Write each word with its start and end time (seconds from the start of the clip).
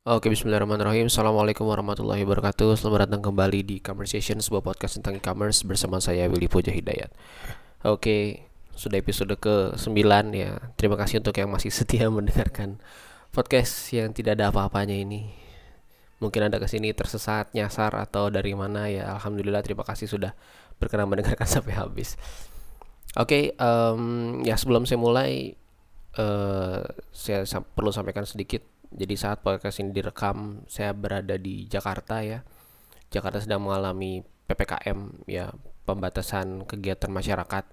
Oke, 0.00 0.32
bismillahirrahmanirrahim. 0.32 1.12
Assalamualaikum 1.12 1.68
warahmatullahi 1.68 2.24
wabarakatuh. 2.24 2.72
Selamat 2.72 3.04
datang 3.04 3.20
kembali 3.20 3.60
di 3.60 3.76
Conversation, 3.84 4.40
sebuah 4.40 4.64
podcast 4.64 4.96
tentang 4.96 5.20
e-commerce 5.20 5.60
bersama 5.60 6.00
saya 6.00 6.24
Willy 6.24 6.48
Puja 6.48 6.72
Hidayat. 6.72 7.12
Oke, 7.84 8.48
sudah 8.72 8.96
episode 8.96 9.36
ke-9 9.36 10.00
ya. 10.32 10.72
Terima 10.80 10.96
kasih 10.96 11.20
untuk 11.20 11.36
yang 11.36 11.52
masih 11.52 11.68
setia 11.68 12.08
mendengarkan 12.16 12.80
podcast 13.28 13.92
yang 13.92 14.16
tidak 14.16 14.40
ada 14.40 14.48
apa-apanya 14.48 14.96
ini. 14.96 15.36
Mungkin 16.16 16.48
Anda 16.48 16.56
ke 16.56 16.64
sini 16.64 16.96
tersesat, 16.96 17.52
nyasar 17.52 17.92
atau 17.92 18.32
dari 18.32 18.56
mana 18.56 18.88
ya. 18.88 19.04
Alhamdulillah 19.20 19.60
terima 19.60 19.84
kasih 19.84 20.08
sudah 20.08 20.32
berkenan 20.80 21.12
mendengarkan 21.12 21.44
sampai 21.60 21.76
habis. 21.76 22.16
Oke, 23.20 23.52
um, 23.60 24.40
ya 24.48 24.56
sebelum 24.56 24.88
saya 24.88 24.96
mulai 24.96 25.60
uh, 26.16 26.88
saya 27.12 27.44
perlu 27.76 27.92
sampaikan 27.92 28.24
sedikit 28.24 28.79
jadi 28.90 29.14
saat 29.14 29.46
podcast 29.46 29.78
ini 29.78 29.94
direkam, 29.94 30.66
saya 30.66 30.90
berada 30.90 31.38
di 31.38 31.70
Jakarta 31.70 32.26
ya. 32.26 32.42
Jakarta 33.10 33.38
sedang 33.38 33.62
mengalami 33.62 34.26
PPKM 34.50 35.30
ya, 35.30 35.54
pembatasan 35.86 36.66
kegiatan 36.66 37.10
masyarakat. 37.10 37.64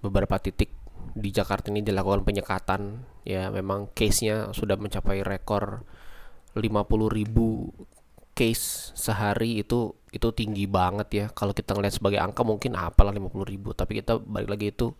Beberapa 0.00 0.40
titik 0.40 0.72
di 1.12 1.28
Jakarta 1.28 1.68
ini 1.68 1.84
dilakukan 1.84 2.24
penyekatan 2.24 3.04
ya, 3.28 3.52
memang 3.52 3.92
case-nya 3.92 4.52
sudah 4.56 4.80
mencapai 4.80 5.20
rekor 5.20 5.84
50 6.56 6.64
ribu 7.12 7.68
case 8.36 8.92
sehari 8.92 9.60
itu 9.60 9.96
itu 10.12 10.28
tinggi 10.32 10.68
banget 10.68 11.08
ya 11.08 11.26
kalau 11.32 11.56
kita 11.56 11.72
ngeliat 11.72 11.96
sebagai 11.96 12.20
angka 12.20 12.44
mungkin 12.44 12.76
apalah 12.76 13.12
50 13.12 13.32
ribu 13.48 13.72
tapi 13.72 14.04
kita 14.04 14.20
balik 14.20 14.52
lagi 14.52 14.76
itu 14.76 14.92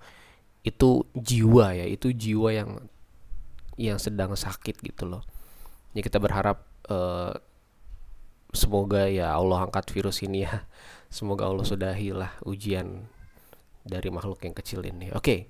itu 0.64 1.04
jiwa 1.12 1.76
ya 1.76 1.84
itu 1.84 2.16
jiwa 2.16 2.48
yang 2.56 2.70
yang 3.76 4.00
sedang 4.00 4.32
sakit 4.32 4.80
gitu 4.80 5.04
loh 5.04 5.20
ya 5.96 6.02
kita 6.04 6.20
berharap 6.20 6.60
uh, 6.92 7.32
semoga 8.52 9.08
ya 9.08 9.32
Allah 9.32 9.64
angkat 9.68 9.88
virus 9.96 10.20
ini 10.20 10.44
ya. 10.44 10.64
Semoga 11.16 11.46
Allah 11.48 11.64
sudahilah 11.64 12.42
ujian 12.44 13.08
dari 13.86 14.10
makhluk 14.10 14.42
yang 14.42 14.52
kecil 14.52 14.82
ini. 14.84 15.08
Oke. 15.14 15.22
Okay. 15.22 15.40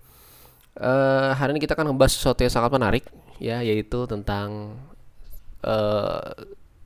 uh, 0.78 0.84
eh, 0.84 1.30
hari 1.34 1.56
ini 1.56 1.60
kita 1.64 1.72
akan 1.72 1.96
membahas 1.96 2.12
sesuatu 2.12 2.44
yang 2.44 2.52
sangat 2.52 2.70
menarik 2.76 3.04
ya 3.40 3.64
yaitu 3.64 4.04
tentang 4.06 4.78
uh, 5.64 6.30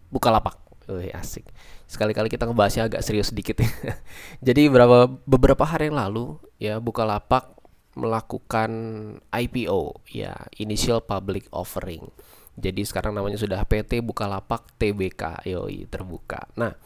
bukalapak. 0.08 0.56
Wih, 0.86 1.10
asik. 1.14 1.46
Sekali-kali 1.90 2.30
kita 2.30 2.46
ngebahasnya 2.46 2.86
agak 2.86 3.02
serius 3.02 3.34
sedikit 3.34 3.58
ya. 3.58 3.68
Jadi 4.46 4.70
beberapa 4.70 5.10
beberapa 5.26 5.66
hari 5.66 5.90
yang 5.90 5.98
lalu 5.98 6.38
ya 6.62 6.78
bukalapak 6.78 7.58
melakukan 7.98 8.70
IPO 9.34 10.06
ya 10.14 10.46
initial 10.62 11.02
public 11.02 11.50
offering 11.50 12.06
jadi 12.60 12.84
sekarang 12.84 13.16
namanya 13.16 13.40
sudah 13.40 13.64
PT 13.64 14.04
Bukalapak 14.04 14.76
TBK, 14.76 15.48
yoi 15.48 15.88
terbuka. 15.88 16.44
Nah, 16.60 16.76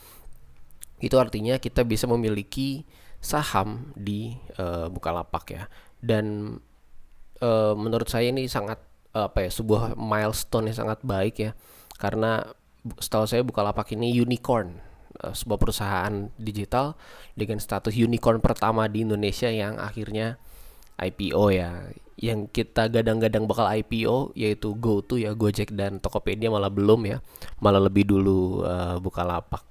itu 1.03 1.19
artinya 1.19 1.59
kita 1.59 1.83
bisa 1.83 2.07
memiliki 2.07 2.87
saham 3.19 3.91
di 3.99 4.39
uh, 4.57 4.87
Bukalapak 4.87 5.45
ya. 5.51 5.65
Dan 5.99 6.57
uh, 7.43 7.75
menurut 7.75 8.07
saya 8.07 8.31
ini 8.31 8.47
sangat 8.47 8.79
apa 9.15 9.47
ya, 9.47 9.51
sebuah 9.51 9.99
milestone 9.99 10.71
yang 10.71 10.79
sangat 10.87 11.03
baik 11.03 11.35
ya. 11.43 11.53
Karena 11.99 12.47
setahu 13.03 13.27
saya 13.27 13.43
Bukalapak 13.43 13.91
ini 13.99 14.15
unicorn, 14.15 14.79
uh, 15.27 15.35
sebuah 15.35 15.59
perusahaan 15.59 16.31
digital 16.39 16.95
dengan 17.35 17.59
status 17.59 17.99
unicorn 17.99 18.39
pertama 18.39 18.87
di 18.87 19.03
Indonesia 19.03 19.51
yang 19.51 19.83
akhirnya 19.83 20.39
IPO 20.99 21.45
ya 21.55 21.91
yang 22.15 22.47
kita 22.47 22.89
gadang-gadang 22.89 23.51
bakal 23.51 23.67
IPO 23.67 24.33
yaitu 24.39 24.79
GoTo 24.79 25.19
ya 25.19 25.35
Gojek 25.35 25.75
dan 25.75 25.99
Tokopedia 25.99 26.49
malah 26.49 26.71
belum 26.71 27.05
ya 27.11 27.19
malah 27.59 27.83
lebih 27.83 28.07
dulu 28.07 28.63
uh, 28.63 29.01
lapak. 29.03 29.65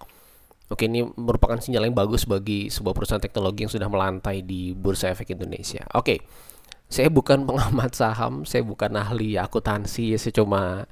Oke 0.72 0.90
ini 0.90 1.06
merupakan 1.06 1.60
sinyal 1.60 1.88
yang 1.88 1.96
bagus 1.96 2.26
bagi 2.26 2.68
sebuah 2.68 2.98
perusahaan 2.98 3.22
teknologi 3.22 3.64
yang 3.68 3.72
sudah 3.72 3.88
melantai 3.88 4.42
di 4.42 4.74
Bursa 4.74 5.14
Efek 5.14 5.36
Indonesia. 5.38 5.86
Oke 5.96 6.24
saya 6.94 7.10
bukan 7.10 7.44
pengamat 7.50 7.92
saham 7.98 8.46
saya 8.46 8.62
bukan 8.62 8.94
ahli 8.94 9.42
akuntansi 9.42 10.14
ya 10.14 10.18
saya 10.22 10.34
cuma 10.38 10.86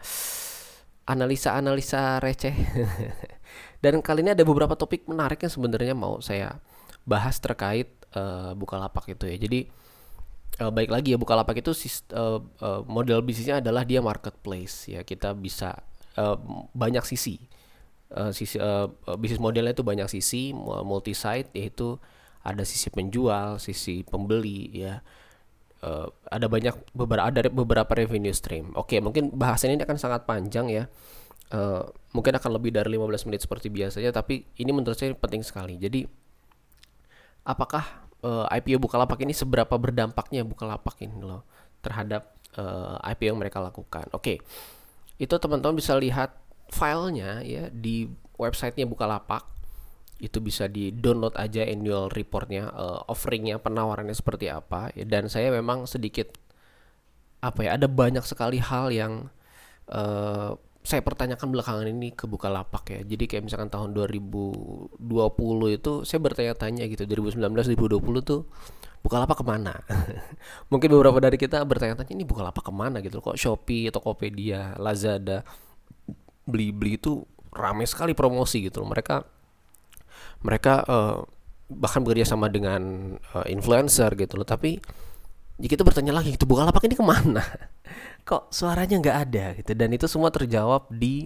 analisa-analisa 1.05 2.17
receh 2.17 2.55
dan 3.83 4.01
kali 4.01 4.25
ini 4.25 4.33
ada 4.33 4.41
beberapa 4.41 4.73
topik 4.73 5.05
menarik 5.05 5.45
yang 5.45 5.53
sebenarnya 5.53 5.93
mau 5.93 6.17
saya 6.23 6.57
bahas 7.05 7.37
terkait 7.41 7.89
uh, 8.13 8.53
Bukalapak 8.57 9.13
itu 9.13 9.29
ya 9.29 9.37
jadi 9.37 9.69
uh, 10.59 10.71
baik 10.73 10.91
lagi 10.91 11.15
ya 11.15 11.17
Bukalapak 11.21 11.61
itu 11.61 11.71
uh, 12.11 12.41
uh, 12.59 12.81
model 12.89 13.23
bisnisnya 13.23 13.63
adalah 13.63 13.87
dia 13.87 14.03
marketplace 14.03 14.91
ya. 14.91 15.05
Kita 15.05 15.31
bisa 15.37 15.79
uh, 16.19 16.35
banyak 16.75 17.05
sisi. 17.07 17.39
Uh, 18.11 18.35
sisi 18.35 18.59
uh, 18.59 18.91
bisnis 19.15 19.39
modelnya 19.39 19.71
itu 19.71 19.87
banyak 19.87 20.11
sisi 20.11 20.51
multi 20.83 21.15
site 21.15 21.47
yaitu 21.55 21.95
ada 22.43 22.67
sisi 22.67 22.91
penjual 22.91 23.61
sisi 23.61 24.03
pembeli 24.03 24.67
ya. 24.75 24.99
Uh, 25.81 26.11
ada 26.29 26.45
banyak 26.45 26.77
beberapa 26.93 27.25
ada 27.25 27.47
beberapa 27.47 27.91
revenue 27.95 28.35
stream. 28.35 28.75
Oke 28.75 28.99
mungkin 28.99 29.31
bahasan 29.31 29.73
ini 29.73 29.87
akan 29.87 29.97
sangat 29.97 30.27
panjang 30.27 30.67
ya. 30.67 30.83
Uh, 31.51 31.83
mungkin 32.15 32.31
akan 32.35 32.51
lebih 32.55 32.71
dari 32.71 32.95
15 32.95 33.27
menit 33.27 33.43
seperti 33.43 33.67
biasanya 33.67 34.15
tapi 34.15 34.47
ini 34.59 34.71
menurut 34.75 34.95
saya 34.95 35.15
penting 35.15 35.43
sekali. 35.43 35.79
Jadi 35.79 36.05
apakah 37.47 38.10
uh, 38.25 38.45
eh, 38.49 38.57
IPO 38.61 38.81
Bukalapak 38.81 39.19
ini 39.21 39.33
seberapa 39.33 39.75
berdampaknya 39.77 40.45
Bukalapak 40.45 40.97
ini 41.01 41.21
loh 41.21 41.45
terhadap 41.81 42.37
uh, 42.57 42.97
eh, 43.01 43.11
IPO 43.17 43.35
yang 43.35 43.39
mereka 43.41 43.57
lakukan. 43.61 44.09
Oke. 44.13 44.21
Okay. 44.21 44.37
Itu 45.21 45.37
teman-teman 45.37 45.77
bisa 45.77 45.93
lihat 45.97 46.33
filenya 46.71 47.45
ya 47.45 47.69
di 47.69 48.09
websitenya 48.37 48.89
Bukalapak. 48.89 49.45
Itu 50.21 50.37
bisa 50.37 50.69
di-download 50.69 51.33
aja 51.33 51.65
annual 51.65 52.13
reportnya, 52.13 52.69
uh, 52.69 53.01
offeringnya, 53.09 53.57
penawarannya 53.57 54.13
seperti 54.13 54.53
apa. 54.53 54.93
Ya, 54.93 55.05
dan 55.05 55.25
saya 55.33 55.49
memang 55.49 55.89
sedikit 55.89 56.37
apa 57.41 57.65
ya, 57.65 57.73
ada 57.73 57.89
banyak 57.89 58.21
sekali 58.21 58.61
hal 58.61 58.93
yang 58.93 59.33
uh, 59.89 60.53
saya 60.81 61.05
pertanyakan 61.05 61.53
belakangan 61.53 61.85
ini 61.85 62.09
ke 62.17 62.25
Bukalapak 62.25 62.89
ya. 62.89 62.99
Jadi 63.05 63.29
kayak 63.29 63.43
misalkan 63.45 63.69
tahun 63.69 63.93
2020 63.93 64.97
itu 65.77 65.91
saya 66.01 66.19
bertanya-tanya 66.19 66.89
gitu 66.89 67.05
2019 67.05 67.77
2020 67.77 68.01
tuh 68.25 68.49
Bukalapak 69.01 69.41
ke 69.41 69.45
mana? 69.45 69.81
Mungkin 70.73 70.89
beberapa 70.93 71.17
dari 71.21 71.37
kita 71.37 71.61
bertanya-tanya 71.65 72.13
ini 72.13 72.25
Bukalapak 72.25 72.65
ke 72.65 72.73
mana 72.73 72.97
gitu 73.01 73.21
kok 73.21 73.37
Shopee, 73.37 73.93
Tokopedia, 73.93 74.77
Lazada, 74.81 75.45
Blibli 76.45 76.97
itu 76.97 77.21
ramai 77.53 77.85
sekali 77.85 78.17
promosi 78.17 78.65
gitu 78.65 78.81
Mereka 78.81 79.21
mereka 80.41 80.81
uh, 80.89 81.17
bahkan 81.69 82.01
bekerja 82.01 82.33
sama 82.33 82.49
dengan 82.49 83.13
uh, 83.37 83.45
influencer 83.45 84.17
gitu 84.17 84.37
loh. 84.37 84.45
Tapi 84.45 84.81
jika 85.61 85.77
kita 85.77 85.85
bertanya 85.85 86.13
lagi 86.17 86.33
itu 86.33 86.45
Bukalapak 86.49 86.81
ini 86.89 86.97
ke 86.97 87.05
mana? 87.05 87.41
kok 88.21 88.53
suaranya 88.53 89.01
nggak 89.01 89.17
ada 89.29 89.45
gitu. 89.57 89.71
Dan 89.73 89.93
itu 89.93 90.05
semua 90.05 90.29
terjawab 90.29 90.89
di 90.93 91.25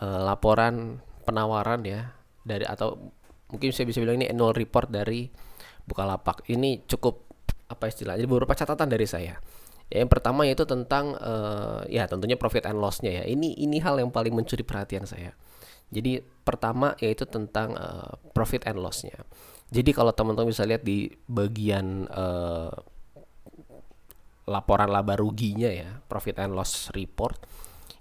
uh, 0.00 0.20
laporan 0.22 1.02
penawaran 1.26 1.82
ya 1.82 2.14
dari 2.46 2.62
atau 2.62 3.10
mungkin 3.50 3.70
saya 3.74 3.86
bisa 3.86 3.98
bilang 4.02 4.18
ini 4.22 4.30
annual 4.30 4.54
report 4.54 4.90
dari 4.90 5.28
Bukalapak. 5.86 6.46
Ini 6.50 6.82
cukup 6.90 7.26
apa 7.66 7.86
istilahnya 7.90 8.26
beberapa 8.26 8.54
catatan 8.54 8.90
dari 8.90 9.06
saya. 9.06 9.38
Ya, 9.86 10.02
yang 10.02 10.10
pertama 10.10 10.42
yaitu 10.42 10.66
tentang 10.66 11.14
uh, 11.14 11.86
ya 11.86 12.10
tentunya 12.10 12.34
profit 12.34 12.66
and 12.66 12.82
lossnya 12.82 13.22
ya. 13.22 13.24
Ini 13.26 13.54
ini 13.62 13.78
hal 13.78 14.02
yang 14.02 14.10
paling 14.10 14.34
mencuri 14.34 14.66
perhatian 14.66 15.06
saya. 15.06 15.30
Jadi 15.94 16.18
pertama 16.42 16.98
yaitu 16.98 17.22
tentang 17.30 17.78
uh, 17.78 18.18
profit 18.34 18.66
and 18.66 18.82
lossnya. 18.82 19.22
Jadi 19.70 19.94
kalau 19.94 20.10
teman-teman 20.10 20.50
bisa 20.50 20.66
lihat 20.66 20.82
di 20.82 21.10
bagian 21.30 22.10
uh, 22.10 22.74
laporan 24.46 24.88
laba 24.88 25.18
ruginya 25.18 25.66
ya 25.66 25.98
profit 26.06 26.38
and 26.38 26.54
loss 26.54 26.88
report 26.94 27.34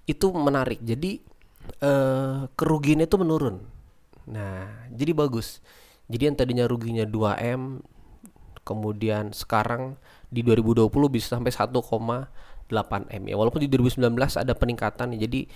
itu 0.05 0.29
menarik. 0.29 0.77
Jadi 0.85 1.17
uh, 1.81 2.45
kerugiannya 2.53 3.09
itu 3.09 3.17
menurun. 3.17 3.65
Nah 4.29 4.89
jadi 4.93 5.11
bagus. 5.17 5.59
Jadi 6.05 6.29
yang 6.29 6.37
tadinya 6.37 6.65
ruginya 6.69 7.03
2 7.03 7.57
m 7.57 7.81
kemudian 8.65 9.33
sekarang 9.33 9.97
di 10.29 10.41
2020 10.41 10.89
bisa 11.09 11.37
sampai 11.37 11.49
1,8 11.49 11.73
m 13.09 13.23
ya. 13.25 13.35
Walaupun 13.37 13.61
di 13.65 13.69
2019 13.69 14.13
ada 14.37 14.53
peningkatan 14.53 15.17
ya 15.17 15.25
jadi 15.25 15.49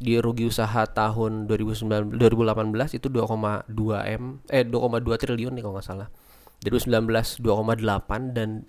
di 0.00 0.16
rugi 0.16 0.48
usaha 0.48 0.88
tahun 0.88 1.44
2019 1.44 2.16
2018 2.16 2.96
itu 2.96 3.12
2,2 3.12 3.68
m 4.16 4.40
eh 4.48 4.64
2,2 4.64 5.20
triliun 5.20 5.52
nih 5.52 5.62
kalau 5.64 5.76
nggak 5.76 5.84
salah. 5.84 6.08
2019 6.64 7.44
2,8 7.44 8.36
dan 8.36 8.64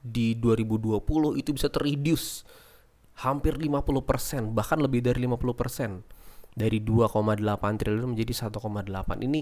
di 0.00 0.32
2020 0.36 1.00
itu 1.36 1.50
bisa 1.52 1.68
terreduce 1.68 2.48
hampir 3.20 3.56
50% 3.60 4.56
bahkan 4.56 4.80
lebih 4.80 5.04
dari 5.04 5.28
50% 5.28 6.56
dari 6.56 6.80
2,8 6.80 7.40
triliun 7.78 8.08
menjadi 8.16 8.32
1,8 8.48 9.28
ini 9.28 9.40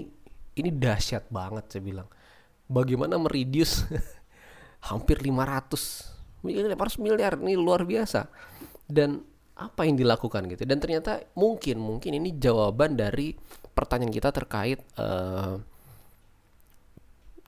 ini 0.59 0.71
dahsyat 0.75 1.31
banget 1.31 1.71
saya 1.71 1.83
bilang. 1.87 2.09
Bagaimana 2.69 3.17
mereduce 3.17 3.87
hampir 4.91 5.23
500 5.23 6.45
miliar 6.45 6.71
500 6.75 7.05
miliar 7.05 7.33
ini 7.41 7.55
luar 7.55 7.87
biasa. 7.87 8.29
Dan 8.85 9.23
apa 9.59 9.87
yang 9.87 9.97
dilakukan 9.97 10.51
gitu? 10.53 10.63
Dan 10.67 10.79
ternyata 10.83 11.23
mungkin 11.39 11.81
mungkin 11.81 12.19
ini 12.19 12.37
jawaban 12.37 12.99
dari 12.99 13.35
pertanyaan 13.73 14.13
kita 14.13 14.31
terkait 14.35 14.83
uh, 14.99 15.59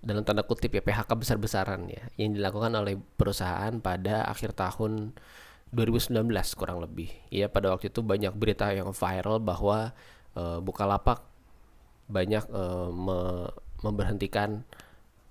dalam 0.01 0.25
tanda 0.25 0.41
kutip 0.45 0.73
ya 0.73 0.83
PHK 0.83 1.11
besar-besaran 1.13 1.85
ya 1.89 2.09
yang 2.17 2.33
dilakukan 2.33 2.73
oleh 2.73 2.97
perusahaan 3.21 3.73
pada 3.85 4.25
akhir 4.29 4.57
tahun 4.57 5.13
2019 5.71 6.25
kurang 6.57 6.81
lebih 6.83 7.13
ya 7.29 7.47
pada 7.47 7.71
waktu 7.71 7.93
itu 7.93 8.01
banyak 8.01 8.33
berita 8.35 8.73
yang 8.73 8.91
viral 8.91 9.39
bahwa 9.39 9.93
uh, 10.35 10.59
Bukalapak 10.59 11.23
banyak 12.11 12.43
uh, 12.51 12.91
me 12.91 13.49
memberhentikan 13.81 14.67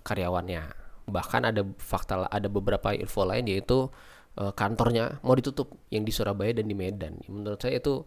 karyawannya 0.07 0.73
bahkan 1.09 1.45
ada 1.45 1.65
fakta 1.77 2.29
ada 2.29 2.47
beberapa 2.47 2.93
info 2.93 3.25
lain 3.25 3.45
yaitu 3.49 3.89
uh, 4.37 4.53
kantornya 4.53 5.19
mau 5.25 5.35
ditutup 5.35 5.75
yang 5.89 6.05
di 6.05 6.13
Surabaya 6.13 6.53
dan 6.53 6.69
di 6.69 6.73
Medan. 6.77 7.19
Menurut 7.27 7.59
saya 7.59 7.81
itu 7.81 8.05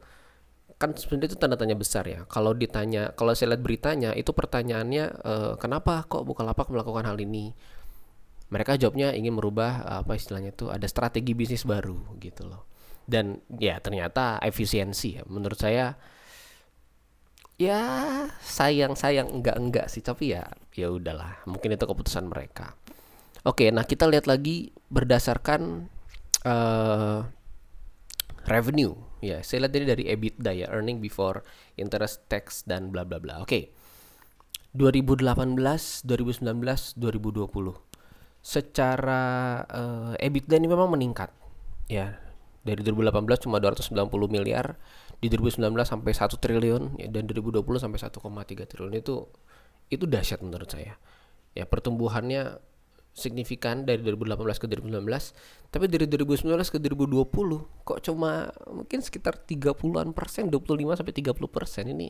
kan 0.82 0.98
sebenarnya 0.98 1.30
itu 1.30 1.38
tanda 1.38 1.54
tanya 1.54 1.78
besar 1.78 2.02
ya. 2.10 2.26
Kalau 2.26 2.50
ditanya, 2.58 3.14
kalau 3.14 3.30
saya 3.38 3.54
lihat 3.54 3.62
beritanya 3.62 4.10
itu 4.18 4.34
pertanyaannya 4.34 5.04
uh, 5.22 5.52
kenapa 5.54 6.02
kok 6.10 6.26
Bukalapak 6.26 6.66
melakukan 6.74 7.06
hal 7.06 7.14
ini? 7.22 7.54
Mereka 8.50 8.82
jawabnya 8.82 9.14
ingin 9.14 9.38
merubah 9.38 10.02
apa 10.02 10.18
istilahnya 10.18 10.50
itu 10.50 10.68
ada 10.68 10.84
strategi 10.90 11.32
bisnis 11.38 11.62
baru 11.62 12.18
gitu 12.18 12.50
loh. 12.50 12.66
Dan 13.06 13.38
ya 13.62 13.78
ternyata 13.78 14.42
efisiensi 14.42 15.22
ya. 15.22 15.22
Menurut 15.30 15.56
saya 15.56 15.94
ya 17.62 17.78
sayang 18.42 18.98
sayang 18.98 19.30
enggak 19.30 19.54
enggak 19.54 19.86
sih 19.86 20.02
tapi 20.02 20.34
ya 20.34 20.50
ya 20.74 20.90
udahlah 20.90 21.46
mungkin 21.46 21.78
itu 21.78 21.84
keputusan 21.86 22.26
mereka 22.26 22.74
oke 23.46 23.62
nah 23.70 23.86
kita 23.86 24.10
lihat 24.10 24.26
lagi 24.26 24.74
berdasarkan 24.90 25.86
uh, 26.42 27.22
revenue 28.50 28.96
ya 29.22 29.38
saya 29.46 29.64
lihat 29.64 29.74
ini 29.78 29.86
dari 29.86 30.04
EBITDA 30.10 30.50
ya 30.52 30.66
earning 30.74 30.98
before 30.98 31.46
interest 31.78 32.26
tax 32.26 32.66
dan 32.66 32.90
bla 32.90 33.06
bla 33.06 33.22
bla. 33.22 33.40
Oke. 33.40 33.48
okay. 33.48 33.64
2018 34.72 35.36
2019 36.08 36.08
2020 36.08 37.92
secara 38.42 39.22
uh, 39.68 40.12
EBITDA 40.18 40.58
ini 40.58 40.68
memang 40.68 40.90
meningkat 40.90 41.30
ya. 41.86 42.18
Dari 42.62 42.78
2018 42.78 43.42
cuma 43.42 43.58
290 43.58 44.06
miliar 44.30 44.78
di 45.18 45.26
2019 45.26 45.66
sampai 45.82 46.14
1 46.14 46.30
triliun 46.38 46.82
ya, 46.94 47.10
dan 47.10 47.26
2020 47.26 47.58
sampai 47.78 47.98
1,3 47.98 48.70
triliun. 48.70 48.94
Itu 48.94 49.26
itu 49.90 50.06
dahsyat 50.06 50.46
menurut 50.46 50.70
saya. 50.70 50.94
Ya 51.58 51.66
pertumbuhannya 51.66 52.62
signifikan 53.12 53.84
dari 53.84 54.00
2018 54.00 54.56
ke 54.56 54.66
2019 54.72 55.04
tapi 55.68 55.84
dari 55.84 56.08
2019 56.08 56.48
ke 56.48 56.78
2020 56.80 57.84
kok 57.84 57.98
cuma 58.00 58.48
mungkin 58.72 58.98
sekitar 59.04 59.36
30-an 59.44 60.16
persen 60.16 60.48
25 60.48 60.96
sampai 60.96 61.14
30 61.14 61.36
persen 61.52 61.84
ini 61.92 62.08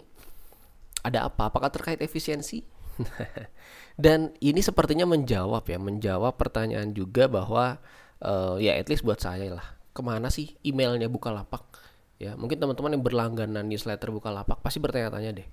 ada 1.03 1.27
apa? 1.27 1.51
Apakah 1.51 1.69
terkait 1.69 1.99
efisiensi? 1.99 2.63
Dan 4.05 4.33
ini 4.39 4.63
sepertinya 4.63 5.05
menjawab 5.05 5.67
ya 5.67 5.79
menjawab 5.83 6.39
pertanyaan 6.39 6.95
juga 6.95 7.27
bahwa 7.27 7.83
uh, 8.23 8.57
ya 8.63 8.79
at 8.79 8.87
least 8.87 9.03
buat 9.03 9.19
saya 9.19 9.59
lah 9.59 9.67
ke 9.93 10.01
mana 10.01 10.31
sih 10.33 10.55
emailnya 10.63 11.11
Bukalapak? 11.11 11.67
Ya 12.23 12.39
mungkin 12.39 12.63
teman-teman 12.63 12.95
yang 12.97 13.05
berlangganan 13.05 13.67
newsletter 13.67 14.15
Bukalapak 14.15 14.63
pasti 14.63 14.79
bertanya-tanya 14.79 15.31
deh. 15.35 15.49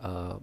Uh, 0.00 0.36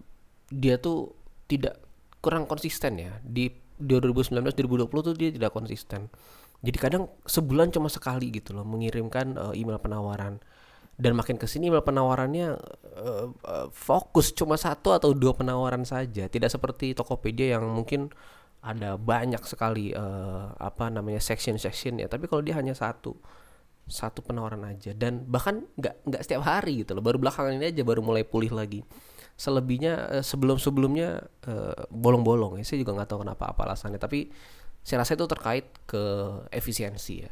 dia 0.50 0.82
tuh 0.82 1.14
tidak 1.46 1.78
kurang 2.20 2.50
konsisten 2.50 2.98
ya 2.98 3.22
di 3.22 3.48
2019 3.78 4.58
2020 4.58 4.90
tuh 4.90 5.16
dia 5.16 5.30
tidak 5.30 5.54
konsisten. 5.54 6.10
Jadi 6.66 6.78
kadang 6.82 7.04
sebulan 7.30 7.70
cuma 7.70 7.86
sekali 7.88 8.34
gitu 8.34 8.58
loh 8.58 8.66
mengirimkan 8.66 9.38
uh, 9.38 9.54
email 9.54 9.78
penawaran. 9.78 10.42
Dan 10.98 11.14
makin 11.14 11.38
ke 11.38 11.46
sini 11.46 11.70
email 11.70 11.86
penawarannya 11.86 12.58
uh, 12.98 13.26
uh, 13.30 13.68
fokus 13.70 14.34
cuma 14.34 14.58
satu 14.58 14.98
atau 14.98 15.14
dua 15.14 15.38
penawaran 15.38 15.86
saja. 15.86 16.26
Tidak 16.26 16.50
seperti 16.50 16.98
Tokopedia 16.98 17.62
yang 17.62 17.70
mungkin 17.70 18.10
ada 18.66 18.98
banyak 18.98 19.46
sekali 19.46 19.94
uh, 19.94 20.58
apa 20.58 20.90
namanya 20.90 21.22
section-section 21.22 22.02
ya. 22.02 22.10
Tapi 22.10 22.26
kalau 22.26 22.42
dia 22.42 22.58
hanya 22.58 22.74
satu 22.74 23.14
satu 23.86 24.26
penawaran 24.26 24.66
aja. 24.66 24.98
Dan 24.98 25.30
bahkan 25.30 25.70
nggak 25.78 26.10
nggak 26.10 26.22
setiap 26.26 26.42
hari 26.42 26.82
gitu 26.82 26.98
loh. 26.98 27.06
Baru 27.06 27.22
belakangan 27.22 27.54
ini 27.54 27.70
aja 27.70 27.86
baru 27.86 28.02
mulai 28.02 28.26
pulih 28.26 28.50
lagi 28.50 28.82
selebihnya 29.38 30.20
uh, 30.20 30.26
sebelum 30.26 30.58
sebelumnya 30.58 31.22
uh, 31.46 31.86
bolong-bolong 31.94 32.58
ya. 32.60 32.66
Saya 32.66 32.82
juga 32.82 32.98
nggak 32.98 33.10
tahu 33.14 33.20
kenapa 33.22 33.54
apa 33.54 33.62
alasannya 33.70 34.02
tapi 34.02 34.34
saya 34.82 35.06
rasa 35.06 35.14
itu 35.14 35.30
terkait 35.30 35.66
ke 35.86 36.04
efisiensi 36.50 37.24
ya. 37.24 37.32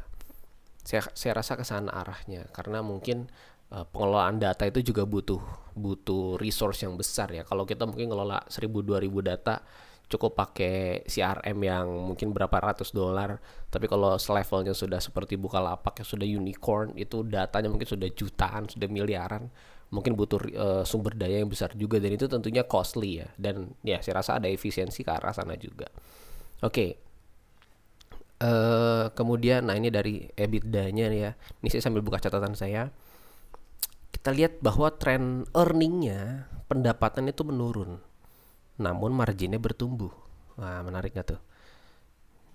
Saya 0.86 1.02
saya 1.18 1.34
rasa 1.42 1.58
ke 1.58 1.66
sana 1.66 1.90
arahnya 1.90 2.46
karena 2.54 2.86
mungkin 2.86 3.26
uh, 3.74 3.90
pengelolaan 3.90 4.38
data 4.38 4.70
itu 4.70 4.86
juga 4.86 5.04
butuh 5.10 5.42
butuh 5.74 6.38
resource 6.38 6.86
yang 6.86 6.94
besar 6.94 7.34
ya. 7.34 7.42
Kalau 7.42 7.66
kita 7.66 7.90
mungkin 7.90 8.14
ngelola 8.14 8.46
1000 8.48 8.70
2000 8.70 9.10
data 9.26 9.66
cukup 10.06 10.38
pakai 10.38 11.02
CRM 11.10 11.58
yang 11.66 11.90
mungkin 11.90 12.30
berapa 12.30 12.54
ratus 12.54 12.94
dolar 12.94 13.42
tapi 13.74 13.90
kalau 13.90 14.16
selevelnya 14.22 14.78
sudah 14.78 15.02
seperti 15.02 15.34
Bukalapak 15.34 15.98
yang 15.98 16.08
sudah 16.08 16.28
unicorn 16.30 16.94
itu 16.94 17.26
datanya 17.26 17.74
mungkin 17.74 17.90
sudah 17.90 18.10
jutaan 18.14 18.70
sudah 18.70 18.86
miliaran 18.86 19.50
mungkin 19.94 20.18
butuh 20.18 20.40
uh, 20.56 20.84
sumber 20.88 21.14
daya 21.14 21.42
yang 21.44 21.52
besar 21.52 21.74
juga 21.78 22.02
dan 22.02 22.18
itu 22.18 22.26
tentunya 22.26 22.66
costly 22.66 23.22
ya. 23.22 23.30
Dan 23.38 23.78
ya 23.86 24.02
saya 24.02 24.22
rasa 24.22 24.42
ada 24.42 24.50
efisiensi 24.50 25.06
ke 25.06 25.12
arah 25.12 25.34
sana 25.36 25.54
juga. 25.60 25.90
Oke. 26.66 26.72
Okay. 26.74 26.90
uh, 28.42 28.48
eh, 28.50 29.06
kemudian 29.14 29.70
nah 29.70 29.78
ini 29.78 29.94
dari 29.94 30.26
EBITDA-nya 30.26 31.06
ya. 31.14 31.32
Ini 31.36 31.68
saya 31.70 31.86
sambil 31.86 32.02
buka 32.02 32.18
catatan 32.18 32.58
saya. 32.58 32.90
Kita 34.10 34.34
lihat 34.34 34.60
bahwa 34.64 34.90
tren 34.96 35.46
earningnya 35.54 36.50
pendapatan 36.66 37.30
itu 37.30 37.46
menurun. 37.46 38.02
Namun 38.82 39.12
marginnya 39.14 39.62
bertumbuh. 39.62 40.12
Wah 40.58 40.82
menarik 40.82 41.14
gak 41.16 41.36
tuh? 41.36 41.42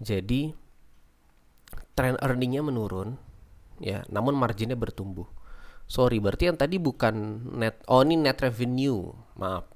Jadi 0.00 0.50
tren 1.94 2.18
earningnya 2.18 2.64
menurun 2.66 3.16
ya. 3.78 4.02
Namun 4.10 4.34
marginnya 4.36 4.76
bertumbuh 4.76 5.39
sorry 5.90 6.22
berarti 6.22 6.46
yang 6.46 6.54
tadi 6.54 6.78
bukan 6.78 7.42
net 7.58 7.82
oh 7.90 8.06
ini 8.06 8.14
net 8.14 8.38
revenue 8.38 9.10
maaf. 9.34 9.66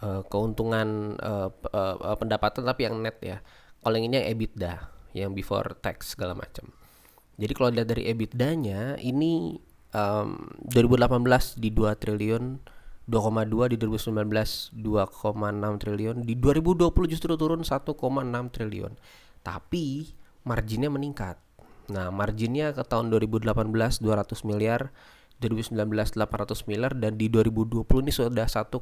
Uh, 0.00 0.22
keuntungan 0.30 1.18
uh, 1.18 1.50
uh, 1.50 2.16
pendapatan 2.18 2.66
tapi 2.66 2.90
yang 2.90 2.98
net 2.98 3.18
ya. 3.22 3.38
Kalau 3.82 3.94
yang 3.94 4.10
ini 4.10 4.14
yang 4.22 4.28
EBITDA 4.34 4.74
yang 5.14 5.30
before 5.34 5.78
tax 5.78 6.14
segala 6.14 6.34
macam. 6.34 6.70
Jadi 7.40 7.52
kalau 7.56 7.72
lihat 7.72 7.88
dari 7.88 8.04
EBITDA-nya 8.12 9.00
ini 9.00 9.56
um, 9.96 10.50
2018 10.68 11.56
di 11.56 11.72
2 11.72 11.96
triliun 11.96 12.44
2,2 13.10 13.74
di 13.74 13.76
2019 13.80 14.76
2,6 14.78 15.82
triliun 15.82 16.16
di 16.22 16.34
2020 16.38 17.10
justru 17.10 17.34
turun 17.34 17.66
1,6 17.66 17.96
triliun. 18.54 18.92
Tapi 19.42 19.86
marginnya 20.46 20.92
meningkat. 20.92 21.40
Nah 21.90 22.12
marginnya 22.14 22.70
ke 22.70 22.86
tahun 22.86 23.10
2018 23.10 23.50
200 23.50 24.46
miliar 24.46 24.94
2019 25.40 25.74
800 26.14 26.68
miliar 26.68 26.92
dan 26.92 27.16
di 27.16 27.32
2020 27.32 27.84
ini 28.04 28.12
sudah 28.12 28.46
1,2 28.46 28.78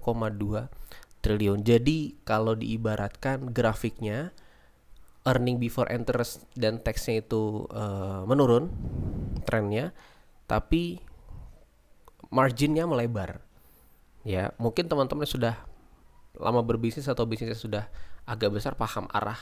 triliun. 1.22 1.62
Jadi 1.62 2.18
kalau 2.26 2.58
diibaratkan 2.58 3.54
grafiknya 3.54 4.34
earning 5.26 5.62
before 5.62 5.90
interest 5.90 6.46
dan 6.58 6.82
taxnya 6.82 7.22
itu 7.22 7.66
uh, 7.70 8.24
menurun 8.26 8.70
trennya, 9.46 9.94
tapi 10.50 10.98
marginnya 12.32 12.88
melebar. 12.88 13.42
Ya, 14.26 14.52
mungkin 14.60 14.90
teman-teman 14.90 15.24
sudah 15.24 15.56
lama 16.36 16.60
berbisnis 16.62 17.08
atau 17.08 17.24
bisnisnya 17.24 17.58
sudah 17.58 17.84
agak 18.28 18.60
besar 18.60 18.76
paham 18.76 19.08
arah 19.10 19.38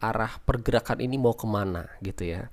arah 0.00 0.40
pergerakan 0.42 0.98
ini 1.04 1.20
mau 1.20 1.36
ke 1.36 1.44
mana 1.44 1.86
gitu 2.00 2.24
ya. 2.24 2.48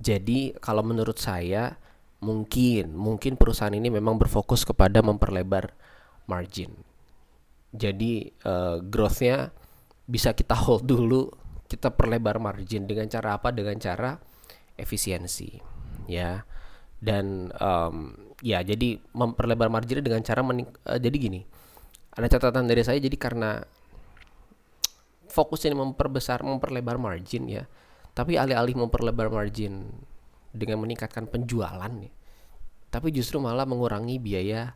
Jadi 0.00 0.56
kalau 0.58 0.82
menurut 0.82 1.16
saya 1.20 1.78
mungkin 2.20 2.92
mungkin 2.92 3.40
perusahaan 3.40 3.72
ini 3.72 3.88
memang 3.88 4.20
berfokus 4.20 4.68
kepada 4.68 5.00
memperlebar 5.00 5.72
margin. 6.28 6.72
Jadi 7.72 8.28
uh, 8.44 8.82
growthnya 8.84 9.50
bisa 10.04 10.34
kita 10.34 10.54
hold 10.58 10.84
dulu, 10.84 11.30
kita 11.70 11.94
perlebar 11.94 12.42
margin 12.42 12.84
dengan 12.84 13.06
cara 13.08 13.38
apa? 13.38 13.54
Dengan 13.54 13.78
cara 13.78 14.18
efisiensi, 14.76 15.54
ya. 16.10 16.42
Dan 17.00 17.48
um, 17.56 18.12
ya 18.44 18.60
jadi 18.60 19.00
memperlebar 19.16 19.72
margin 19.72 20.04
dengan 20.04 20.20
cara 20.20 20.44
uh, 20.44 20.98
jadi 21.00 21.16
gini. 21.16 21.40
Ada 22.10 22.36
catatan 22.36 22.66
dari 22.66 22.82
saya 22.84 22.98
jadi 22.98 23.16
karena 23.16 23.62
fokus 25.30 25.62
ini 25.64 25.78
memperbesar 25.78 26.42
memperlebar 26.42 26.98
margin 26.98 27.46
ya. 27.46 27.64
Tapi 28.12 28.34
alih-alih 28.34 28.74
memperlebar 28.74 29.30
margin 29.30 29.88
dengan 30.50 30.82
meningkatkan 30.82 31.30
penjualan 31.30 31.90
ya. 31.90 32.12
Tapi 32.90 33.08
justru 33.14 33.38
malah 33.38 33.64
mengurangi 33.64 34.18
biaya 34.18 34.74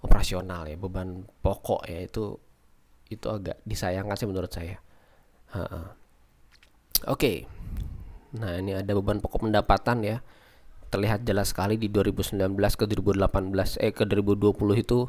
operasional 0.00 0.70
ya, 0.70 0.78
beban 0.78 1.26
pokok 1.42 1.84
ya 1.90 2.06
itu 2.06 2.38
itu 3.10 3.26
agak 3.26 3.58
disayangkan 3.66 4.14
sih 4.14 4.28
menurut 4.30 4.50
saya. 4.54 4.78
Oke. 5.50 5.90
Okay. 7.06 7.36
Nah, 8.38 8.62
ini 8.62 8.78
ada 8.78 8.94
beban 8.94 9.18
pokok 9.18 9.50
pendapatan 9.50 10.06
ya. 10.06 10.18
terlihat 10.90 11.22
jelas 11.22 11.54
sekali 11.54 11.78
di 11.78 11.86
2019 11.86 12.50
ke 12.74 12.84
2018 12.90 13.78
eh 13.78 13.94
ke 13.94 14.02
2020 14.10 14.58
itu 14.74 15.06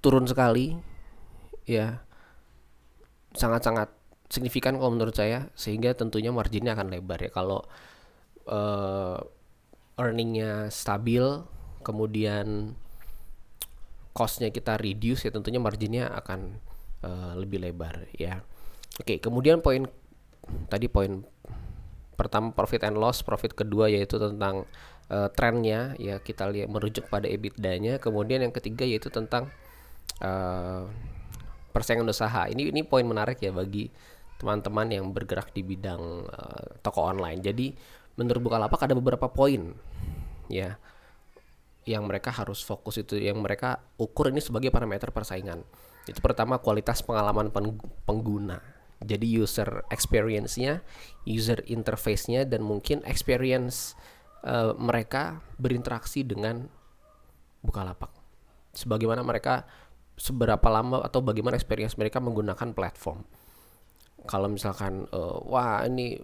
turun 0.00 0.24
sekali 0.24 0.80
ya 1.68 2.00
sangat-sangat 3.36 3.92
signifikan 4.32 4.80
kalau 4.80 4.96
menurut 4.96 5.12
saya 5.12 5.52
sehingga 5.52 5.92
tentunya 5.92 6.32
marginnya 6.32 6.72
akan 6.72 6.88
lebar 6.88 7.20
ya 7.20 7.28
kalau 7.28 7.68
uh, 8.48 9.20
earningnya 10.00 10.72
stabil 10.72 11.22
kemudian 11.84 12.74
costnya 14.16 14.50
kita 14.50 14.80
reduce 14.80 15.28
ya 15.28 15.30
tentunya 15.30 15.62
marginnya 15.62 16.10
akan 16.10 16.58
uh, 17.06 17.32
lebih 17.38 17.62
lebar 17.62 18.10
ya 18.16 18.42
oke 18.98 19.22
kemudian 19.22 19.62
poin 19.62 19.86
tadi 20.66 20.88
poin 20.90 21.22
pertama 22.18 22.50
profit 22.50 22.82
and 22.82 22.98
loss, 22.98 23.22
profit 23.22 23.54
kedua 23.54 23.86
yaitu 23.86 24.18
tentang 24.18 24.66
uh, 25.06 25.30
trennya 25.30 25.94
ya 26.02 26.18
kita 26.18 26.50
lihat 26.50 26.66
merujuk 26.66 27.06
pada 27.06 27.30
EBITDA-nya. 27.30 28.02
Kemudian 28.02 28.42
yang 28.42 28.50
ketiga 28.50 28.82
yaitu 28.82 29.06
tentang 29.06 29.46
uh, 30.18 30.82
persaingan 31.70 32.10
usaha. 32.10 32.50
Ini 32.50 32.74
ini 32.74 32.82
poin 32.82 33.06
menarik 33.06 33.38
ya 33.38 33.54
bagi 33.54 33.86
teman-teman 34.42 34.90
yang 34.90 35.06
bergerak 35.14 35.54
di 35.54 35.62
bidang 35.62 36.26
uh, 36.26 36.66
toko 36.82 37.06
online. 37.06 37.38
Jadi 37.38 37.70
menurut 38.18 38.42
Bukalapak 38.42 38.82
ada 38.82 38.98
beberapa 38.98 39.30
poin 39.30 39.78
ya 40.50 40.74
yang 41.86 42.04
mereka 42.04 42.34
harus 42.34 42.60
fokus 42.60 43.00
itu 43.00 43.16
yang 43.16 43.40
mereka 43.40 43.80
ukur 43.96 44.28
ini 44.28 44.44
sebagai 44.44 44.68
parameter 44.68 45.08
persaingan. 45.08 45.64
Itu 46.04 46.20
pertama 46.20 46.60
kualitas 46.60 47.00
pengalaman 47.00 47.48
pengguna 48.04 48.60
jadi 48.98 49.26
user 49.30 49.86
experience-nya, 49.94 50.82
user 51.22 51.62
interface-nya 51.70 52.42
dan 52.42 52.66
mungkin 52.66 53.06
experience 53.06 53.94
uh, 54.42 54.74
mereka 54.74 55.38
berinteraksi 55.58 56.26
dengan 56.26 56.66
Bukalapak. 57.62 58.10
Sebagaimana 58.74 59.22
mereka 59.22 59.66
seberapa 60.18 60.66
lama 60.66 61.02
atau 61.02 61.22
bagaimana 61.22 61.54
experience 61.54 61.94
mereka 61.94 62.18
menggunakan 62.18 62.74
platform. 62.74 63.22
Kalau 64.26 64.50
misalkan 64.50 65.06
uh, 65.14 65.38
wah 65.46 65.86
ini 65.86 66.18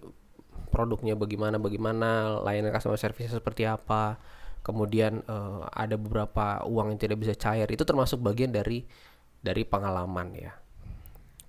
produknya 0.71 1.15
bagaimana 1.15 1.59
bagaimana, 1.59 2.39
layanan 2.43 2.71
customer 2.75 2.99
service 2.99 3.31
seperti 3.31 3.63
apa, 3.67 4.19
kemudian 4.65 5.21
uh, 5.29 5.69
ada 5.69 5.95
beberapa 5.95 6.65
uang 6.65 6.95
yang 6.95 6.99
tidak 6.99 7.21
bisa 7.21 7.33
cair, 7.37 7.69
itu 7.69 7.85
termasuk 7.85 8.19
bagian 8.19 8.49
dari 8.49 8.83
dari 9.39 9.61
pengalaman 9.61 10.33
ya. 10.33 10.53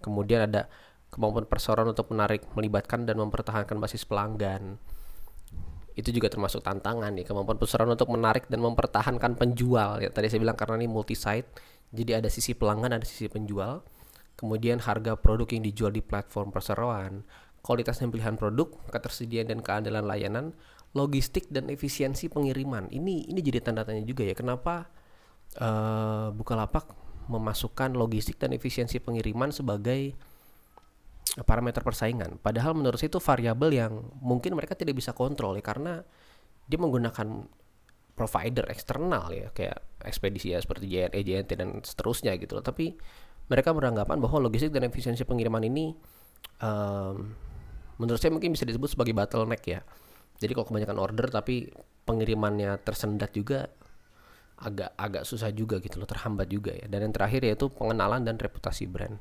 Kemudian 0.05 0.47
ada 0.47 0.69
kemampuan 1.09 1.49
perseroan 1.49 1.97
untuk 1.97 2.13
menarik, 2.13 2.45
melibatkan 2.53 3.09
dan 3.09 3.17
mempertahankan 3.17 3.81
basis 3.81 4.05
pelanggan. 4.05 4.77
Itu 5.97 6.13
juga 6.13 6.29
termasuk 6.29 6.61
tantangan 6.61 7.17
ya, 7.17 7.25
kemampuan 7.25 7.57
perseroan 7.57 7.97
untuk 7.97 8.13
menarik 8.13 8.45
dan 8.53 8.61
mempertahankan 8.61 9.33
penjual. 9.41 10.05
Ya, 10.05 10.13
tadi 10.13 10.29
saya 10.29 10.45
bilang 10.45 10.61
karena 10.61 10.77
ini 10.77 10.93
multi 10.93 11.17
site, 11.17 11.49
jadi 11.89 12.21
ada 12.21 12.29
sisi 12.29 12.53
pelanggan, 12.53 13.01
ada 13.01 13.07
sisi 13.09 13.33
penjual. 13.33 13.81
Kemudian 14.37 14.85
harga 14.85 15.17
produk 15.17 15.49
yang 15.49 15.65
dijual 15.65 15.97
di 15.97 16.05
platform 16.05 16.53
perseroan, 16.53 17.25
kualitas 17.67 17.99
dan 17.99 18.15
pilihan 18.15 18.39
produk, 18.39 18.71
ketersediaan 18.95 19.51
dan 19.51 19.59
keandalan 19.59 20.07
layanan, 20.07 20.55
logistik 20.95 21.51
dan 21.51 21.67
efisiensi 21.67 22.31
pengiriman. 22.31 22.87
Ini 22.95 23.27
ini 23.27 23.41
jadi 23.43 23.59
tanda 23.59 23.83
tanya 23.83 24.07
juga 24.07 24.23
ya, 24.23 24.39
kenapa 24.39 24.87
uh, 25.59 26.31
Bukalapak 26.31 26.95
memasukkan 27.27 27.99
logistik 27.99 28.39
dan 28.39 28.55
efisiensi 28.55 29.03
pengiriman 29.03 29.51
sebagai 29.51 30.15
parameter 31.43 31.83
persaingan. 31.83 32.39
Padahal 32.39 32.73
menurut 32.79 33.03
saya 33.03 33.11
itu 33.11 33.19
variabel 33.19 33.71
yang 33.75 33.93
mungkin 34.23 34.55
mereka 34.55 34.79
tidak 34.79 34.95
bisa 34.97 35.11
kontrol 35.11 35.59
ya 35.59 35.65
karena 35.67 36.07
dia 36.71 36.79
menggunakan 36.79 37.51
provider 38.17 38.65
eksternal 38.73 39.29
ya 39.35 39.53
kayak 39.53 39.77
ekspedisi 40.07 40.55
ya 40.55 40.63
seperti 40.63 40.89
JNE, 40.89 41.21
JNT 41.21 41.51
dan 41.59 41.83
seterusnya 41.83 42.39
gitu 42.39 42.57
loh. 42.57 42.65
Tapi 42.65 42.95
mereka 43.51 43.75
beranggapan 43.75 44.23
bahwa 44.23 44.39
logistik 44.39 44.73
dan 44.73 44.87
efisiensi 44.87 45.27
pengiriman 45.27 45.61
ini 45.67 45.93
um, 46.63 47.35
menurut 47.97 48.21
saya 48.21 48.33
mungkin 48.33 48.53
bisa 48.53 48.65
disebut 48.69 48.93
sebagai 48.93 49.17
bottleneck 49.17 49.65
ya. 49.67 49.81
Jadi 50.37 50.53
kalau 50.53 50.69
kebanyakan 50.69 50.99
order 51.01 51.27
tapi 51.33 51.73
pengirimannya 52.05 52.77
tersendat 52.85 53.33
juga 53.33 53.73
agak 54.57 54.97
agak 54.97 55.23
susah 55.29 55.53
juga 55.53 55.81
gitu 55.81 56.01
loh, 56.01 56.09
terhambat 56.09 56.49
juga 56.49 56.73
ya. 56.73 56.89
Dan 56.89 57.09
yang 57.09 57.13
terakhir 57.13 57.45
yaitu 57.45 57.69
pengenalan 57.73 58.25
dan 58.25 58.37
reputasi 58.41 58.89
brand. 58.89 59.21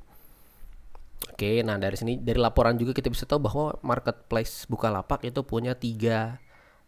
Oke, 1.31 1.63
nah 1.63 1.75
dari 1.79 1.95
sini 1.99 2.19
dari 2.19 2.39
laporan 2.39 2.75
juga 2.79 2.95
kita 2.95 3.11
bisa 3.11 3.27
tahu 3.27 3.43
bahwa 3.43 3.75
marketplace 3.83 4.67
Bukalapak 4.67 5.23
itu 5.27 5.43
punya 5.43 5.75
tiga 5.75 6.39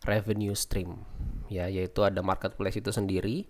revenue 0.06 0.54
stream, 0.54 1.04
ya 1.50 1.66
yaitu 1.68 2.06
ada 2.06 2.22
marketplace 2.22 2.78
itu 2.78 2.94
sendiri, 2.94 3.50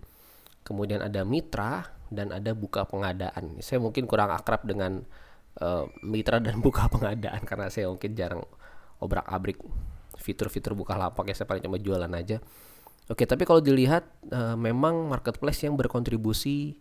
kemudian 0.64 1.04
ada 1.04 1.22
mitra 1.22 1.92
dan 2.08 2.32
ada 2.32 2.56
buka 2.56 2.88
pengadaan. 2.88 3.60
Saya 3.60 3.78
mungkin 3.84 4.08
kurang 4.08 4.32
akrab 4.32 4.64
dengan 4.64 5.04
uh, 5.62 5.86
mitra 6.02 6.38
dan 6.42 6.58
buka 6.64 6.86
pengadaan 6.90 7.42
karena 7.44 7.68
saya 7.70 7.90
mungkin 7.90 8.14
jarang 8.14 8.42
obrak 8.98 9.26
abrik 9.26 9.58
fitur-fitur 10.18 10.74
Bukalapak 10.74 11.30
ya 11.30 11.34
saya 11.34 11.46
paling 11.46 11.62
cuma 11.62 11.78
jualan 11.78 12.10
aja. 12.10 12.42
Oke, 13.08 13.24
tapi 13.24 13.48
kalau 13.48 13.64
dilihat 13.64 14.04
uh, 14.34 14.58
memang 14.58 15.08
marketplace 15.08 15.64
yang 15.64 15.78
berkontribusi 15.78 16.76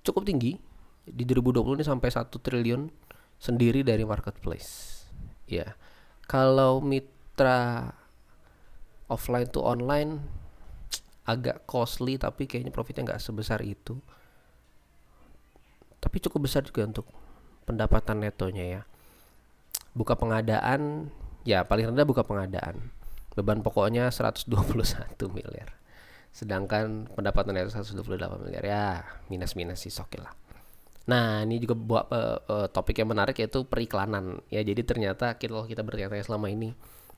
cukup 0.00 0.24
tinggi 0.24 0.56
di 1.04 1.28
2020 1.28 1.82
ini 1.82 1.84
sampai 1.84 2.08
satu 2.08 2.40
triliun 2.40 2.88
sendiri 3.36 3.84
dari 3.84 4.06
marketplace. 4.06 5.04
Ya. 5.44 5.76
Kalau 6.24 6.80
mitra 6.80 7.90
offline 9.10 9.50
to 9.50 9.60
online 9.60 10.22
agak 11.26 11.66
costly 11.66 12.16
tapi 12.16 12.46
kayaknya 12.46 12.72
profitnya 12.72 13.12
nggak 13.12 13.20
sebesar 13.20 13.60
itu. 13.60 14.00
Tapi 16.00 16.16
cukup 16.24 16.48
besar 16.48 16.64
juga 16.64 16.88
untuk 16.88 17.19
pendapatan 17.70 18.26
netonya 18.26 18.64
ya. 18.66 18.82
Buka 19.94 20.18
pengadaan 20.18 21.14
ya 21.46 21.62
paling 21.62 21.94
rendah 21.94 22.06
buka 22.06 22.26
pengadaan. 22.26 22.90
Beban 23.38 23.62
pokoknya 23.62 24.10
121 24.10 24.50
miliar. 25.38 25.78
Sedangkan 26.34 27.06
pendapatan 27.14 27.54
neto 27.54 27.70
128 27.70 28.06
miliar 28.42 28.64
ya 28.66 28.84
minus-minus 29.30 29.86
sih 29.86 29.94
oke 29.94 30.18
lah. 30.18 30.34
Nah, 31.10 31.42
ini 31.42 31.58
juga 31.58 31.74
buat 31.74 32.06
uh, 32.12 32.38
uh, 32.46 32.66
topik 32.70 33.02
yang 33.02 33.10
menarik 33.10 33.34
yaitu 33.42 33.66
periklanan. 33.66 34.44
Ya, 34.46 34.62
jadi 34.62 34.86
ternyata 34.86 35.34
kita 35.34 35.66
kita 35.66 35.82
bertanya 35.82 36.22
selama 36.22 36.46
ini 36.46 36.70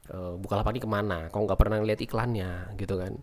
uh, 0.08 0.40
Bukalapak 0.40 0.72
ini 0.72 0.80
ke 0.80 0.88
mana? 0.88 1.28
Kok 1.28 1.40
nggak 1.44 1.60
pernah 1.60 1.76
lihat 1.84 2.00
iklannya, 2.00 2.72
gitu 2.80 2.96
kan? 2.96 3.20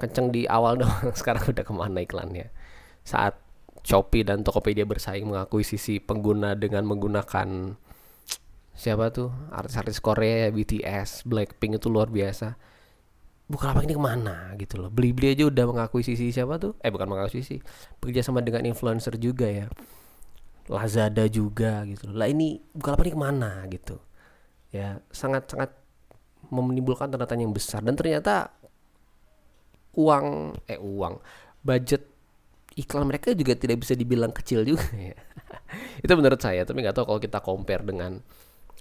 Kenceng 0.00 0.32
di 0.32 0.48
awal 0.48 0.78
dong, 0.80 1.12
sekarang 1.12 1.44
udah 1.44 1.64
ke 1.66 1.74
mana 1.76 1.98
iklannya? 2.00 2.48
Saat 3.04 3.36
Shopee 3.80 4.24
dan 4.24 4.44
Tokopedia 4.44 4.84
bersaing 4.84 5.24
mengakui 5.24 5.64
sisi 5.64 5.98
pengguna 5.98 6.52
dengan 6.56 6.84
menggunakan 6.84 7.76
siapa 8.76 9.12
tuh? 9.12 9.32
Artis-artis 9.52 10.00
Korea 10.00 10.48
BTS, 10.52 11.24
Blackpink 11.28 11.80
itu 11.80 11.88
luar 11.88 12.08
biasa. 12.08 12.56
Bukalapak 13.50 13.82
ini 13.82 13.98
ke 13.98 14.02
mana 14.02 14.54
gitu 14.54 14.78
loh. 14.78 14.90
Beli-beli 14.94 15.34
aja 15.34 15.50
udah 15.50 15.64
mengakui 15.66 16.06
sisi 16.06 16.30
siapa 16.30 16.56
tuh? 16.62 16.78
Eh 16.86 16.88
bukan 16.94 17.10
mengakui 17.10 17.42
sisi. 17.42 17.58
Bekerja 17.98 18.22
sama 18.22 18.46
dengan 18.46 18.62
influencer 18.62 19.18
juga 19.18 19.50
ya. 19.50 19.66
Lazada 20.70 21.26
juga 21.26 21.82
gitu 21.82 22.14
loh. 22.14 22.22
Lah 22.22 22.30
ini 22.30 22.62
Bukalapak 22.70 23.10
ini 23.10 23.14
ke 23.16 23.20
mana 23.20 23.66
gitu? 23.66 23.98
Ya 24.70 25.02
sangat 25.10 25.50
sangat 25.50 25.74
menimbulkan 26.46 27.10
tanda 27.10 27.26
tanya 27.26 27.42
yang 27.42 27.56
besar. 27.56 27.82
Dan 27.82 27.98
ternyata 27.98 28.54
uang 29.98 30.54
eh 30.70 30.78
uang 30.78 31.18
budget 31.66 32.06
iklan 32.78 33.06
mereka 33.06 33.34
juga 33.34 33.58
tidak 33.58 33.82
bisa 33.82 33.98
dibilang 33.98 34.30
kecil 34.30 34.62
juga 34.62 34.86
ya 35.10 35.16
itu 36.04 36.12
menurut 36.14 36.38
saya 36.38 36.62
tapi 36.62 36.82
nggak 36.82 36.94
tahu 36.94 37.06
kalau 37.14 37.20
kita 37.22 37.38
compare 37.42 37.82
dengan 37.82 38.20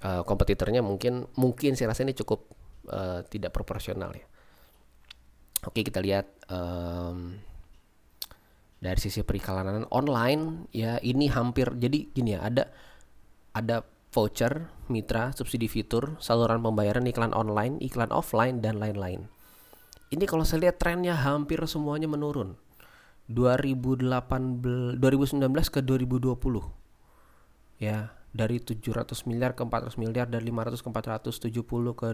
uh, 0.06 0.22
kompetitornya 0.26 0.86
mungkin 0.86 1.26
mungkin 1.38 1.74
saya 1.74 1.94
rasa 1.94 2.06
ini 2.06 2.14
cukup 2.14 2.46
uh, 2.90 3.26
tidak 3.26 3.54
proporsional 3.54 4.14
ya 4.14 4.26
Oke 5.68 5.84
kita 5.84 6.00
lihat 6.00 6.48
um, 6.48 7.36
dari 8.80 8.96
sisi 8.96 9.28
periklanan 9.28 9.84
online 9.92 10.72
ya 10.72 10.96
ini 11.04 11.28
hampir 11.28 11.68
jadi 11.76 12.08
gini 12.16 12.40
ya 12.40 12.48
ada 12.48 12.72
ada 13.52 13.84
voucher, 14.10 14.72
mitra, 14.90 15.36
subsidi 15.36 15.70
fitur, 15.70 16.18
saluran 16.18 16.64
pembayaran 16.66 17.06
iklan 17.06 17.36
online, 17.36 17.78
iklan 17.84 18.10
offline 18.10 18.64
dan 18.64 18.82
lain-lain. 18.82 19.30
Ini 20.10 20.26
kalau 20.26 20.42
saya 20.42 20.70
lihat 20.70 20.82
trennya 20.82 21.14
hampir 21.14 21.62
semuanya 21.70 22.10
menurun. 22.10 22.58
2018 23.30 24.98
2019 24.98 25.46
ke 25.70 25.80
2020. 25.86 27.80
Ya, 27.80 28.12
dari 28.34 28.60
700 28.60 29.30
miliar 29.30 29.56
ke 29.56 29.62
400 29.64 29.96
miliar 30.02 30.28
dari 30.28 30.50
500 30.50 30.82
ke 30.84 30.90
470 30.90 31.96
ke 31.96 32.10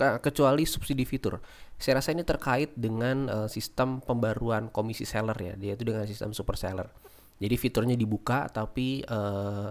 kecuali 0.00 0.64
subsidi 0.64 1.04
fitur. 1.04 1.44
Saya 1.76 2.00
rasa 2.00 2.16
ini 2.16 2.24
terkait 2.24 2.72
dengan 2.72 3.28
uh, 3.28 3.48
sistem 3.52 4.00
pembaruan 4.00 4.72
komisi 4.72 5.04
seller 5.04 5.36
ya, 5.36 5.54
dia 5.60 5.76
itu 5.76 5.84
dengan 5.84 6.08
sistem 6.08 6.32
super 6.32 6.56
seller. 6.56 6.88
Jadi 7.36 7.56
fiturnya 7.56 7.96
dibuka 7.96 8.48
tapi 8.48 9.04
uh, 9.04 9.68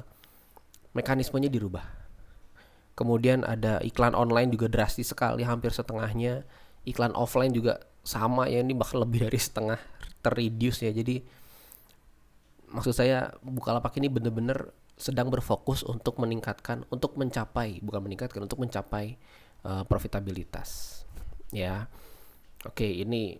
mekanismenya 0.93 1.49
dirubah. 1.49 1.85
Kemudian 2.93 3.47
ada 3.47 3.79
iklan 3.81 4.13
online 4.13 4.51
juga 4.51 4.67
drastis 4.67 5.09
sekali, 5.09 5.41
hampir 5.47 5.71
setengahnya. 5.71 6.43
iklan 6.87 7.11
offline 7.11 7.51
juga 7.51 7.88
sama 8.09 8.49
ya 8.49 8.65
ini 8.65 8.73
bahkan 8.73 9.05
lebih 9.05 9.29
dari 9.29 9.37
setengah 9.37 9.77
terreduce 10.25 10.81
ya. 10.81 10.89
Jadi 10.89 11.21
maksud 12.73 12.97
saya 12.97 13.37
Bukalapak 13.45 13.93
ini 14.01 14.09
benar-benar 14.09 14.73
sedang 14.99 15.29
berfokus 15.29 15.85
untuk 15.85 16.17
meningkatkan 16.19 16.83
untuk 16.91 17.15
mencapai 17.15 17.79
bukan 17.79 18.01
meningkatkan 18.03 18.43
untuk 18.43 18.59
mencapai 18.59 19.15
uh, 19.63 19.85
profitabilitas 19.85 21.01
ya. 21.53 21.85
Oke 22.65 22.89
ini 22.89 23.39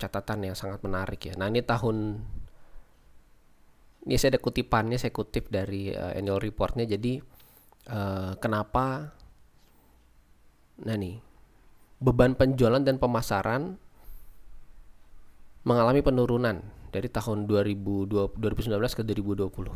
catatan 0.00 0.50
yang 0.50 0.56
sangat 0.58 0.82
menarik 0.82 1.22
ya. 1.30 1.38
Nah 1.38 1.46
ini 1.46 1.62
tahun 1.62 2.18
ini 4.08 4.16
saya 4.16 4.34
ada 4.34 4.42
kutipannya 4.42 4.96
saya 4.96 5.12
kutip 5.12 5.52
dari 5.52 5.92
uh, 5.92 6.16
annual 6.16 6.42
reportnya. 6.42 6.88
Jadi 6.88 7.20
uh, 7.92 8.34
kenapa 8.40 9.14
nah 10.80 10.96
nih 10.96 11.29
beban 12.00 12.32
penjualan 12.32 12.80
dan 12.80 12.96
pemasaran 12.96 13.76
mengalami 15.68 16.00
penurunan 16.00 16.64
dari 16.88 17.06
tahun 17.12 17.44
2020, 17.44 18.40
2019 18.40 18.98
ke 18.98 19.02
2020. 19.04 19.68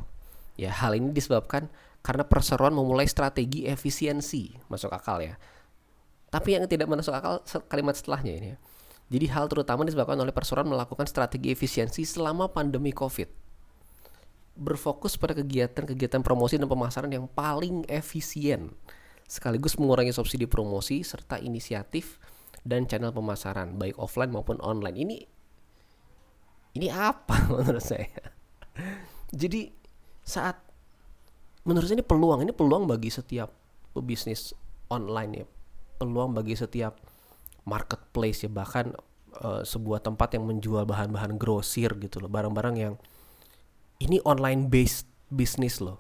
Ya, 0.57 0.73
hal 0.73 0.97
ini 0.97 1.13
disebabkan 1.13 1.69
karena 2.01 2.25
perseroan 2.25 2.73
memulai 2.73 3.05
strategi 3.05 3.69
efisiensi, 3.69 4.57
masuk 4.73 4.91
akal 4.91 5.21
ya. 5.21 5.37
Tapi 6.33 6.57
yang 6.57 6.65
tidak 6.67 6.89
masuk 6.91 7.15
akal 7.15 7.45
kalimat 7.69 7.95
setelahnya 7.95 8.33
ini 8.35 8.49
ya. 8.55 8.59
Jadi 9.13 9.27
hal 9.31 9.47
terutama 9.53 9.85
disebabkan 9.85 10.17
oleh 10.17 10.33
perseroan 10.33 10.67
melakukan 10.67 11.05
strategi 11.05 11.53
efisiensi 11.53 12.03
selama 12.09 12.49
pandemi 12.49 12.91
Covid. 12.91 13.29
Berfokus 14.57 15.21
pada 15.21 15.37
kegiatan-kegiatan 15.37 16.25
promosi 16.25 16.57
dan 16.57 16.71
pemasaran 16.71 17.11
yang 17.13 17.27
paling 17.29 17.85
efisien, 17.91 18.73
sekaligus 19.35 19.75
mengurangi 19.83 20.15
subsidi 20.15 20.47
promosi 20.47 21.03
serta 21.03 21.43
inisiatif 21.43 22.23
dan 22.63 22.87
channel 22.87 23.11
pemasaran 23.11 23.75
baik 23.75 23.99
offline 23.99 24.31
maupun 24.31 24.63
online. 24.63 24.95
Ini 24.95 25.17
ini 26.79 26.87
apa 26.87 27.35
menurut 27.51 27.83
saya? 27.83 28.07
Jadi 29.35 29.75
saat 30.23 30.63
menurut 31.67 31.91
saya 31.91 31.99
ini 31.99 32.07
peluang 32.07 32.47
ini 32.47 32.55
peluang 32.55 32.87
bagi 32.87 33.11
setiap 33.11 33.51
pebisnis 33.91 34.55
online 34.87 35.33
ya. 35.43 35.47
Peluang 35.99 36.31
bagi 36.31 36.55
setiap 36.55 36.95
marketplace 37.67 38.47
ya 38.47 38.51
bahkan 38.55 38.95
uh, 39.43 39.67
sebuah 39.67 39.99
tempat 40.07 40.39
yang 40.39 40.47
menjual 40.47 40.87
bahan-bahan 40.87 41.35
grosir 41.35 41.91
gitu 41.99 42.23
loh. 42.23 42.31
Barang-barang 42.31 42.77
yang 42.79 42.95
ini 43.99 44.23
online 44.23 44.71
based 44.71 45.11
bisnis 45.27 45.83
loh. 45.83 45.99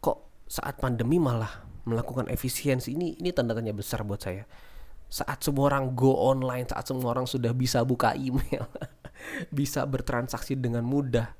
Kok 0.00 0.48
saat 0.48 0.80
pandemi 0.80 1.20
malah 1.20 1.71
melakukan 1.82 2.30
efisiensi 2.30 2.94
ini 2.94 3.18
ini 3.18 3.34
tanda 3.34 3.52
tanya 3.52 3.74
besar 3.74 4.06
buat 4.06 4.22
saya 4.22 4.46
saat 5.12 5.44
semua 5.44 5.68
orang 5.68 5.92
go 5.92 6.16
online 6.16 6.64
saat 6.64 6.88
semua 6.88 7.12
orang 7.12 7.28
sudah 7.28 7.52
bisa 7.52 7.84
buka 7.84 8.16
email 8.16 8.64
bisa 9.58 9.84
bertransaksi 9.86 10.58
dengan 10.58 10.82
mudah. 10.86 11.34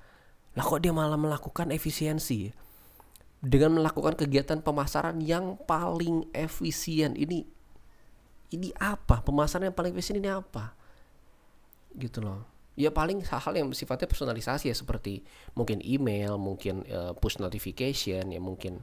Lah 0.53 0.65
kok 0.65 0.85
dia 0.85 0.93
malah 0.93 1.17
melakukan 1.17 1.73
efisiensi? 1.73 2.53
Dengan 3.43 3.75
melakukan 3.75 4.15
kegiatan 4.15 4.63
pemasaran 4.63 5.19
yang 5.19 5.59
paling 5.67 6.31
efisien 6.31 7.19
ini 7.19 7.43
ini 8.53 8.71
apa? 8.79 9.25
Pemasaran 9.25 9.73
yang 9.73 9.77
paling 9.77 9.97
efisien 9.97 10.21
ini 10.21 10.31
apa? 10.31 10.77
Gitu 11.97 12.23
loh. 12.23 12.47
Ya 12.79 12.89
paling 12.89 13.21
hal-hal 13.25 13.53
yang 13.57 13.69
sifatnya 13.73 14.09
personalisasi 14.09 14.71
ya 14.71 14.77
seperti 14.77 15.25
mungkin 15.53 15.83
email, 15.85 16.41
mungkin 16.41 16.87
uh, 16.89 17.13
push 17.17 17.37
notification, 17.43 18.33
ya 18.33 18.41
mungkin 18.41 18.81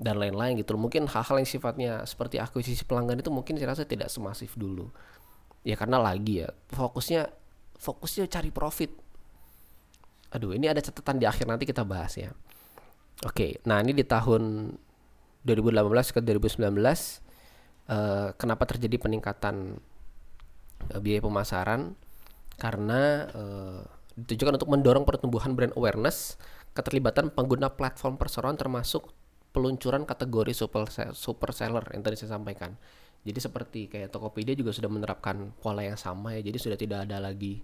dan 0.00 0.16
lain-lain 0.16 0.56
gitu. 0.56 0.74
Mungkin 0.80 1.04
hal-hal 1.04 1.36
yang 1.44 1.48
sifatnya 1.48 1.92
seperti 2.08 2.40
akuisisi 2.40 2.88
pelanggan 2.88 3.20
itu 3.20 3.28
mungkin 3.28 3.60
saya 3.60 3.76
rasa 3.76 3.84
tidak 3.84 4.08
semasif 4.08 4.56
dulu. 4.56 4.88
Ya 5.60 5.76
karena 5.76 6.00
lagi 6.00 6.40
ya 6.40 6.48
fokusnya 6.72 7.28
fokusnya 7.76 8.24
cari 8.32 8.48
profit. 8.48 8.90
Aduh, 10.32 10.56
ini 10.56 10.72
ada 10.72 10.80
catatan 10.80 11.20
di 11.20 11.28
akhir 11.28 11.44
nanti 11.44 11.68
kita 11.68 11.84
bahas 11.84 12.16
ya. 12.16 12.32
Oke, 13.28 13.60
nah 13.68 13.84
ini 13.84 13.92
di 13.92 14.00
tahun 14.00 14.72
2018 15.44 16.16
ke 16.16 16.20
2019 16.24 16.64
uh, 16.64 18.32
kenapa 18.40 18.64
terjadi 18.64 18.96
peningkatan 18.96 19.76
uh, 20.96 21.00
biaya 21.02 21.20
pemasaran? 21.20 21.92
Karena 22.56 23.28
uh, 23.36 23.84
ditujukan 24.16 24.56
untuk 24.56 24.70
mendorong 24.72 25.04
pertumbuhan 25.04 25.52
brand 25.52 25.76
awareness, 25.76 26.40
keterlibatan 26.72 27.28
pengguna 27.28 27.68
platform 27.68 28.16
perseroan 28.16 28.56
termasuk 28.56 29.12
peluncuran 29.50 30.06
kategori 30.06 30.54
super 30.54 30.86
super 31.14 31.50
seller 31.50 31.82
yang 31.94 32.02
tadi 32.06 32.16
saya 32.18 32.38
sampaikan. 32.38 32.74
Jadi 33.20 33.36
seperti 33.36 33.80
kayak 33.92 34.08
Tokopedia 34.14 34.56
juga 34.56 34.72
sudah 34.72 34.88
menerapkan 34.88 35.52
pola 35.60 35.84
yang 35.84 36.00
sama 36.00 36.32
ya. 36.38 36.40
Jadi 36.40 36.56
sudah 36.56 36.78
tidak 36.80 37.04
ada 37.04 37.20
lagi 37.20 37.60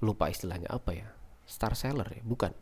lupa 0.00 0.32
istilahnya 0.32 0.72
apa 0.72 0.90
ya? 0.96 1.08
Star 1.44 1.76
seller 1.76 2.08
ya, 2.08 2.22
bukan. 2.24 2.54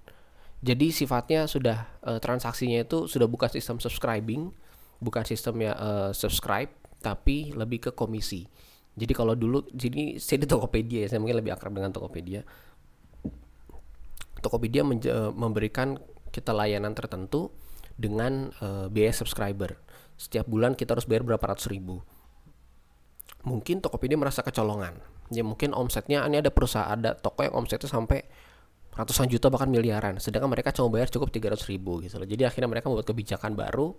Jadi 0.60 0.92
sifatnya 0.92 1.46
sudah 1.46 1.88
uh, 2.04 2.18
transaksinya 2.20 2.84
itu 2.84 3.06
sudah 3.08 3.24
bukan 3.30 3.48
sistem 3.48 3.78
subscribing, 3.80 4.50
bukan 4.98 5.24
sistem 5.24 5.62
ya 5.62 5.72
uh, 5.72 6.10
subscribe, 6.12 6.68
tapi 7.00 7.54
lebih 7.54 7.88
ke 7.88 7.90
komisi. 7.94 8.44
Jadi 8.98 9.12
kalau 9.14 9.38
dulu 9.38 9.64
jadi 9.70 10.18
saya 10.18 10.42
di 10.42 10.48
Tokopedia 10.50 11.06
ya, 11.06 11.16
saya 11.16 11.20
mungkin 11.22 11.38
lebih 11.38 11.54
akrab 11.54 11.72
dengan 11.72 11.94
Tokopedia. 11.94 12.42
Tokopedia 14.40 14.82
memberikan 15.32 16.00
kita 16.32 16.50
layanan 16.56 16.96
tertentu 16.96 17.52
dengan 18.00 18.48
uh, 18.64 18.88
biaya 18.88 19.12
subscriber. 19.12 19.76
Setiap 20.16 20.48
bulan 20.48 20.72
kita 20.72 20.96
harus 20.96 21.04
bayar 21.04 21.20
berapa 21.28 21.44
ratus 21.44 21.68
ribu. 21.68 22.00
Mungkin 23.44 23.84
Tokopedia 23.84 24.16
merasa 24.16 24.40
kecolongan. 24.40 24.96
Ya 25.28 25.44
mungkin 25.44 25.76
omsetnya 25.76 26.24
ini 26.24 26.40
ada 26.40 26.48
perusahaan 26.50 26.96
ada 26.96 27.12
toko 27.14 27.44
yang 27.44 27.54
omsetnya 27.54 27.86
sampai 27.86 28.24
ratusan 28.96 29.28
juta 29.30 29.52
bahkan 29.52 29.68
miliaran. 29.68 30.18
Sedangkan 30.18 30.48
mereka 30.48 30.72
cuma 30.72 30.90
bayar 30.90 31.12
cukup 31.12 31.30
300 31.30 31.70
ribu 31.70 32.00
gitu 32.02 32.16
loh. 32.18 32.26
Jadi 32.26 32.42
akhirnya 32.48 32.68
mereka 32.68 32.88
membuat 32.90 33.06
kebijakan 33.06 33.54
baru 33.54 33.94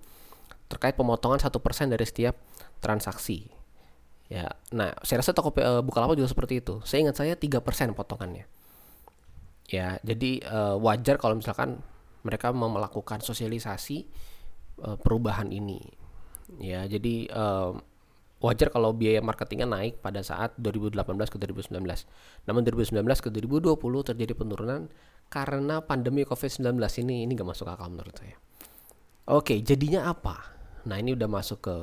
terkait 0.68 0.96
pemotongan 0.96 1.40
satu 1.40 1.62
persen 1.64 1.90
dari 1.94 2.04
setiap 2.04 2.36
transaksi. 2.84 3.48
Ya 4.28 4.48
nah 4.72 4.96
saya 5.04 5.24
rasa 5.24 5.32
toko 5.32 5.56
uh, 5.58 5.80
Bukalapak 5.86 6.20
juga 6.20 6.30
seperti 6.30 6.60
itu. 6.60 6.84
Saya 6.84 7.08
ingat 7.08 7.16
saya 7.22 7.34
tiga 7.40 7.64
persen 7.64 7.96
potongannya. 7.96 8.46
Ya 9.72 9.98
jadi 10.04 10.44
uh, 10.46 10.76
wajar 10.84 11.16
kalau 11.16 11.40
misalkan 11.40 11.80
mereka 12.22 12.54
melakukan 12.54 13.22
sosialisasi 13.22 14.06
uh, 14.86 14.98
perubahan 14.98 15.50
ini. 15.50 15.82
Ya 16.60 16.84
jadi 16.86 17.32
uh, 17.32 17.80
wajar 18.42 18.74
kalau 18.74 18.92
biaya 18.92 19.22
marketingnya 19.22 19.70
naik 19.70 20.02
pada 20.02 20.26
saat 20.26 20.58
2018 20.58 21.06
ke 21.30 21.38
2019 21.38 21.78
namun 22.50 22.62
2019 22.66 23.06
ke 23.06 23.30
2020 23.30 23.78
terjadi 24.12 24.34
penurunan 24.34 24.90
karena 25.30 25.80
pandemi 25.86 26.26
COVID-19 26.26 26.76
ini 27.06 27.24
ini 27.24 27.32
gak 27.38 27.48
masuk 27.56 27.70
akal 27.70 27.88
menurut 27.88 28.18
saya. 28.18 28.36
Oke 29.30 29.62
jadinya 29.62 30.10
apa? 30.10 30.58
Nah 30.90 30.98
ini 30.98 31.14
udah 31.14 31.30
masuk 31.30 31.60
ke 31.62 31.76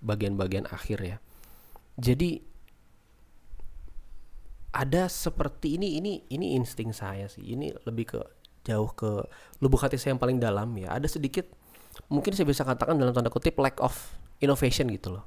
bagian-bagian 0.00 0.66
akhir 0.72 0.98
ya. 1.04 1.16
Jadi 2.00 2.40
ada 4.76 5.08
seperti 5.08 5.80
ini 5.80 6.00
ini 6.00 6.12
ini 6.32 6.56
insting 6.56 6.92
saya 6.92 7.28
sih. 7.28 7.44
Ini 7.44 7.84
lebih 7.84 8.16
ke 8.16 8.20
jauh 8.66 8.90
ke 8.90 9.22
lubuk 9.62 9.78
hati 9.78 9.94
saya 9.94 10.18
yang 10.18 10.20
paling 10.20 10.42
dalam 10.42 10.74
ya 10.74 10.98
ada 10.98 11.06
sedikit 11.06 11.46
mungkin 12.10 12.34
saya 12.34 12.44
bisa 12.44 12.66
katakan 12.66 12.98
dalam 12.98 13.14
tanda 13.14 13.30
kutip 13.30 13.56
lack 13.62 13.78
of 13.80 13.94
innovation 14.42 14.90
gitu 14.92 15.16
loh. 15.16 15.24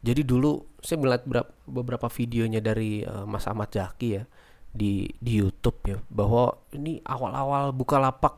Jadi 0.00 0.24
dulu 0.24 0.64
saya 0.80 0.96
melihat 0.96 1.28
beberapa 1.68 2.08
videonya 2.08 2.64
dari 2.64 3.04
uh, 3.04 3.28
Mas 3.28 3.44
Ahmad 3.44 3.68
Zaki 3.68 4.16
ya 4.16 4.24
di 4.70 5.04
di 5.20 5.42
YouTube 5.42 5.78
ya 5.84 5.98
bahwa 6.08 6.56
ini 6.72 7.04
awal-awal 7.04 7.76
buka 7.76 8.00
lapak. 8.00 8.34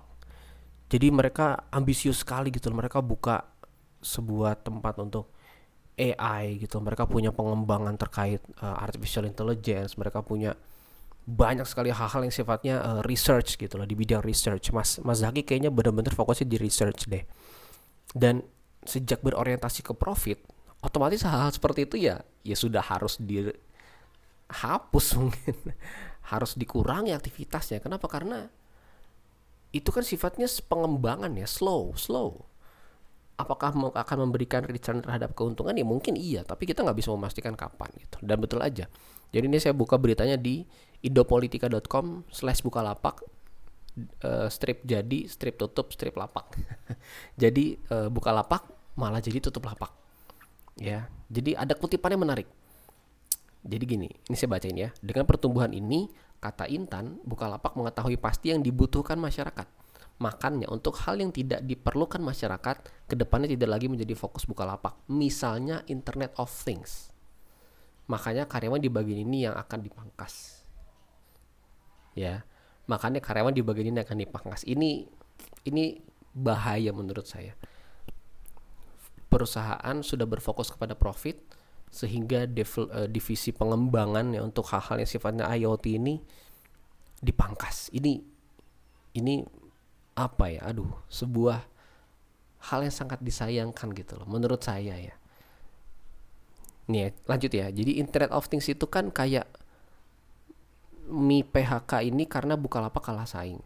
Jadi 0.91 1.09
mereka 1.09 1.71
ambisius 1.71 2.21
sekali 2.21 2.51
gitu 2.51 2.69
loh. 2.69 2.83
Mereka 2.83 2.99
buka 3.01 3.47
sebuah 4.03 4.59
tempat 4.61 4.99
untuk 4.99 5.31
AI 5.95 6.59
gitu. 6.59 6.83
Mereka 6.83 7.07
punya 7.07 7.31
pengembangan 7.31 7.95
terkait 7.95 8.43
uh, 8.59 8.77
artificial 8.83 9.25
intelligence, 9.25 9.95
mereka 9.95 10.21
punya 10.21 10.59
banyak 11.23 11.63
sekali 11.71 11.95
hal-hal 11.95 12.27
yang 12.27 12.35
sifatnya 12.35 12.83
uh, 12.83 13.01
research 13.07 13.55
gitu 13.55 13.79
loh 13.79 13.87
di 13.87 13.95
bidang 13.95 14.27
research. 14.27 14.75
Mas 14.75 14.99
Mas 15.07 15.23
Zaki 15.23 15.47
kayaknya 15.47 15.71
benar-benar 15.71 16.15
fokusnya 16.15 16.51
di 16.51 16.59
research 16.59 17.07
deh. 17.07 17.23
Dan 18.11 18.43
sejak 18.83 19.23
berorientasi 19.23 19.87
ke 19.87 19.95
profit, 19.95 20.43
otomatis 20.83 21.23
hal-hal 21.23 21.55
seperti 21.55 21.87
itu 21.87 21.97
ya 22.03 22.27
ya 22.43 22.57
sudah 22.59 22.83
harus 22.83 23.23
dihapus 23.23 25.07
mungkin. 25.21 25.57
harus 26.23 26.55
dikurangi 26.55 27.11
aktivitasnya. 27.11 27.83
Kenapa? 27.83 28.07
Karena 28.07 28.47
itu 29.75 29.91
kan 29.91 30.07
sifatnya 30.07 30.47
pengembangan 30.71 31.35
ya, 31.35 31.51
slow, 31.51 31.97
slow. 31.99 32.47
Apakah 33.41 33.75
akan 33.75 34.19
memberikan 34.29 34.63
return 34.63 35.03
terhadap 35.03 35.35
keuntungan? 35.35 35.75
Ya 35.75 35.83
mungkin 35.83 36.15
iya, 36.15 36.47
tapi 36.47 36.69
kita 36.69 36.87
nggak 36.87 36.95
bisa 36.95 37.11
memastikan 37.11 37.59
kapan 37.59 37.91
gitu. 37.99 38.23
Dan 38.23 38.39
betul 38.39 38.63
aja. 38.63 38.87
Jadi 39.33 39.45
ini 39.49 39.59
saya 39.59 39.73
buka 39.73 39.97
beritanya 39.97 40.37
di 40.37 40.63
idopolitika.com 41.03 42.29
slash 42.31 42.63
bukalapak 42.63 43.25
uh, 44.23 44.47
strip 44.53 44.87
jadi 44.87 45.27
strip 45.27 45.59
tutup 45.59 45.91
strip 45.91 46.15
lapak 46.15 46.55
jadi 47.43 47.75
uh, 47.91 48.07
buka 48.07 48.31
lapak 48.31 48.63
malah 48.95 49.19
jadi 49.19 49.43
tutup 49.43 49.67
lapak 49.67 49.91
Ya, 50.81 51.13
jadi 51.29 51.59
ada 51.59 51.77
kutipannya 51.77 52.17
menarik. 52.17 52.49
Jadi 53.63 53.85
gini, 53.85 54.09
ini 54.09 54.35
saya 54.35 54.51
bacain 54.51 54.75
ya. 54.75 54.91
Dengan 55.05 55.29
pertumbuhan 55.29 55.71
ini, 55.71 56.09
kata 56.41 56.67
Intan, 56.67 57.21
Bukalapak 57.23 57.77
mengetahui 57.77 58.19
pasti 58.19 58.51
yang 58.51 58.65
dibutuhkan 58.65 59.21
masyarakat. 59.21 59.69
Makanya 60.19 60.71
untuk 60.71 60.99
hal 61.07 61.21
yang 61.21 61.31
tidak 61.31 61.63
diperlukan 61.63 62.19
masyarakat, 62.19 62.77
ke 63.07 63.15
depannya 63.15 63.53
tidak 63.53 63.79
lagi 63.79 63.87
menjadi 63.87 64.17
fokus 64.17 64.49
Bukalapak. 64.49 64.99
Misalnya 65.07 65.85
Internet 65.87 66.35
of 66.41 66.51
Things. 66.51 67.12
Makanya 68.13 68.45
karyawan 68.45 68.77
di 68.77 68.93
bagian 68.93 69.25
ini 69.25 69.49
yang 69.49 69.57
akan 69.57 69.81
dipangkas. 69.81 70.61
Ya, 72.13 72.45
makanya 72.85 73.25
karyawan 73.25 73.57
di 73.57 73.65
bagian 73.65 73.97
ini 73.97 74.05
akan 74.05 74.21
dipangkas. 74.21 74.69
Ini 74.69 75.09
ini 75.65 75.97
bahaya 76.37 76.93
menurut 76.93 77.25
saya. 77.25 77.57
Perusahaan 79.33 79.97
sudah 80.05 80.29
berfokus 80.29 80.69
kepada 80.69 80.93
profit, 80.93 81.41
sehingga 81.89 82.45
uh, 82.45 83.09
divisi 83.09 83.49
pengembangan 83.53 84.37
ya 84.37 84.45
untuk 84.45 84.69
hal-hal 84.69 85.01
yang 85.01 85.09
sifatnya 85.09 85.49
IoT 85.49 85.85
ini 85.97 86.21
dipangkas. 87.25 87.89
Ini 87.97 88.21
ini 89.17 89.41
apa 90.21 90.53
ya? 90.53 90.69
Aduh, 90.69 90.93
sebuah 91.09 91.65
hal 92.69 92.85
yang 92.85 92.93
sangat 92.93 93.25
disayangkan 93.25 93.89
gitu 93.97 94.21
loh 94.21 94.29
menurut 94.29 94.61
saya 94.61 95.01
ya. 95.01 95.17
Nih, 96.91 96.99
ya, 97.07 97.09
lanjut 97.31 97.53
ya. 97.53 97.67
Jadi 97.71 98.03
Internet 98.03 98.35
of 98.35 98.51
Things 98.51 98.67
itu 98.67 98.87
kan 98.91 99.15
kayak 99.15 99.47
Mi 101.13 101.45
PHK 101.45 102.07
ini 102.09 102.25
karena 102.27 102.59
Bukalapak 102.59 103.05
kalah 103.05 103.29
saing. 103.29 103.61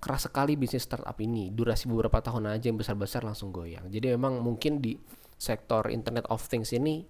Keras 0.00 0.28
sekali 0.28 0.54
bisnis 0.54 0.84
startup 0.84 1.16
ini. 1.18 1.52
Durasi 1.52 1.88
beberapa 1.88 2.20
tahun 2.20 2.52
aja 2.52 2.68
yang 2.68 2.78
besar-besar 2.78 3.24
langsung 3.24 3.52
goyang. 3.52 3.88
Jadi 3.88 4.12
memang 4.12 4.40
mungkin 4.40 4.80
di 4.80 4.96
sektor 5.36 5.88
Internet 5.92 6.28
of 6.32 6.44
Things 6.48 6.72
ini 6.72 7.04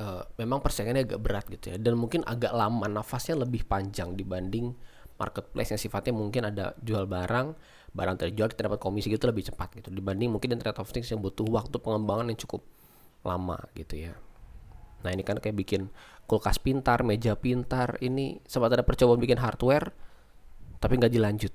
uh, 0.00 0.22
memang 0.36 0.60
persaingannya 0.60 1.08
agak 1.08 1.20
berat 1.20 1.44
gitu 1.48 1.72
ya 1.74 1.76
dan 1.80 1.96
mungkin 1.96 2.22
agak 2.24 2.52
lama 2.52 2.86
nafasnya 2.88 3.40
lebih 3.40 3.64
panjang 3.64 4.12
dibanding 4.12 4.72
marketplace 5.16 5.72
yang 5.72 5.80
sifatnya 5.80 6.12
mungkin 6.12 6.52
ada 6.52 6.76
jual 6.80 7.08
barang 7.08 7.56
barang 7.96 8.16
terjual 8.20 8.52
kita 8.52 8.68
dapat 8.68 8.80
komisi 8.80 9.08
gitu 9.08 9.24
lebih 9.24 9.48
cepat 9.48 9.80
gitu 9.80 9.88
dibanding 9.88 10.28
mungkin 10.28 10.52
internet 10.52 10.76
of 10.76 10.88
things 10.92 11.08
yang 11.08 11.24
butuh 11.24 11.48
waktu 11.48 11.80
pengembangan 11.80 12.28
yang 12.28 12.36
cukup 12.36 12.60
lama 13.26 13.58
gitu 13.74 14.08
ya 14.08 14.14
nah 15.02 15.10
ini 15.10 15.26
kan 15.26 15.42
kayak 15.42 15.58
bikin 15.58 15.90
kulkas 16.26 16.58
pintar 16.62 17.02
meja 17.02 17.34
pintar 17.34 17.98
ini 18.02 18.42
sempat 18.46 18.74
ada 18.74 18.82
percobaan 18.82 19.18
bikin 19.18 19.38
hardware 19.38 19.90
tapi 20.78 20.98
nggak 20.98 21.12
dilanjut 21.12 21.54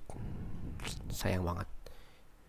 sayang 1.12 1.44
banget 1.44 1.68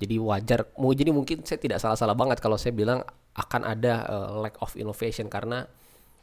jadi 0.02 0.18
wajar 0.18 0.60
mau 0.82 0.90
jadi 0.90 1.14
mungkin 1.14 1.46
saya 1.46 1.62
tidak 1.62 1.78
salah-salah 1.78 2.18
banget 2.18 2.42
kalau 2.42 2.58
saya 2.58 2.74
bilang 2.74 3.06
akan 3.38 3.62
ada 3.62 4.02
uh, 4.10 4.28
lack 4.42 4.58
of 4.58 4.74
innovation 4.74 5.30
karena 5.30 5.64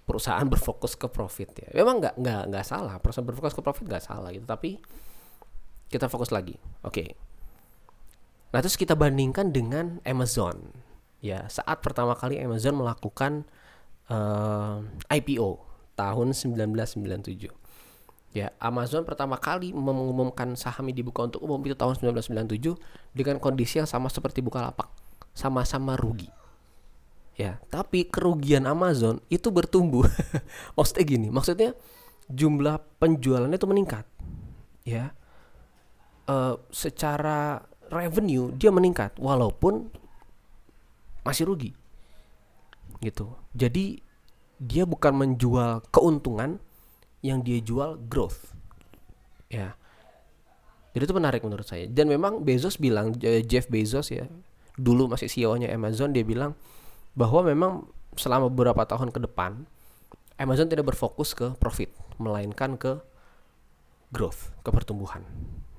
perusahaan 0.03 0.43
berfokus 0.53 0.99
ke 0.99 1.07
profit 1.07 1.49
ya. 1.63 1.69
Memang 1.79 2.03
nggak 2.03 2.15
nggak 2.19 2.43
nggak 2.51 2.65
salah 2.67 2.99
perusahaan 2.99 3.23
berfokus 3.23 3.55
ke 3.55 3.61
profit 3.63 3.85
nggak 3.87 4.03
salah 4.03 4.29
gitu. 4.35 4.43
Tapi 4.43 4.75
kita 5.87 6.11
fokus 6.11 6.35
lagi. 6.35 6.59
Oke. 6.83 6.91
Okay. 6.91 7.09
Nah 8.51 8.59
terus 8.59 8.75
kita 8.75 8.99
bandingkan 8.99 9.55
dengan 9.55 10.03
Amazon. 10.03 10.88
Ya 11.19 11.47
saat 11.51 11.83
pertama 11.83 12.15
kali 12.15 12.39
Amazon 12.39 12.79
melakukan 12.79 13.43
uh, 14.07 14.83
eh, 15.11 15.19
IPO 15.19 15.59
tahun 15.99 16.31
1997. 16.31 17.51
Ya, 18.29 18.53
Amazon 18.61 19.09
pertama 19.09 19.41
kali 19.41 19.73
mengumumkan 19.73 20.53
sahamnya 20.53 21.01
dibuka 21.01 21.25
untuk 21.25 21.41
umum 21.41 21.57
itu 21.65 21.73
tahun 21.73 21.97
1997 21.97 22.77
dengan 23.17 23.41
kondisi 23.41 23.81
yang 23.81 23.89
sama 23.89 24.05
seperti 24.05 24.45
Bukalapak, 24.45 24.85
sama-sama 25.33 25.97
rugi. 25.97 26.29
Ya 27.33 27.57
tapi 27.73 28.05
kerugian 28.05 28.69
Amazon 28.69 29.23
itu 29.33 29.49
bertumbuh. 29.49 30.05
Maksudnya 30.77 31.03
gini 31.07 31.27
maksudnya 31.31 31.71
jumlah 32.27 32.83
penjualannya 32.99 33.55
itu 33.55 33.65
meningkat. 33.65 34.05
Ya 34.83 35.15
uh, 36.29 36.59
secara 36.69 37.65
revenue 37.89 38.53
dia 38.53 38.69
meningkat 38.69 39.17
walaupun 39.17 39.89
masih 41.23 41.47
rugi. 41.47 41.71
Gitu. 42.99 43.31
Jadi 43.55 44.03
dia 44.59 44.83
bukan 44.83 45.15
menjual 45.15 45.87
keuntungan 45.91 46.59
yang 47.23 47.43
dia 47.43 47.59
jual 47.63 47.99
growth. 48.07 48.55
Ya. 49.47 49.75
Jadi 50.91 51.03
itu 51.05 51.15
menarik 51.15 51.41
menurut 51.45 51.67
saya. 51.67 51.87
Dan 51.87 52.11
memang 52.11 52.43
Bezos 52.43 52.75
bilang 52.75 53.15
Jeff 53.19 53.71
Bezos 53.71 54.11
ya 54.11 54.27
dulu 54.79 55.11
masih 55.11 55.27
CEO-nya 55.27 55.67
Amazon 55.75 56.15
dia 56.15 56.23
bilang 56.23 56.55
bahwa 57.11 57.43
memang 57.43 57.83
selama 58.15 58.47
beberapa 58.47 58.87
tahun 58.87 59.11
ke 59.11 59.27
depan 59.27 59.67
Amazon 60.39 60.71
tidak 60.71 60.95
berfokus 60.95 61.35
ke 61.35 61.51
profit 61.59 61.91
melainkan 62.15 62.79
ke 62.79 63.03
growth, 64.11 64.55
ke 64.63 64.71
pertumbuhan. 64.71 65.27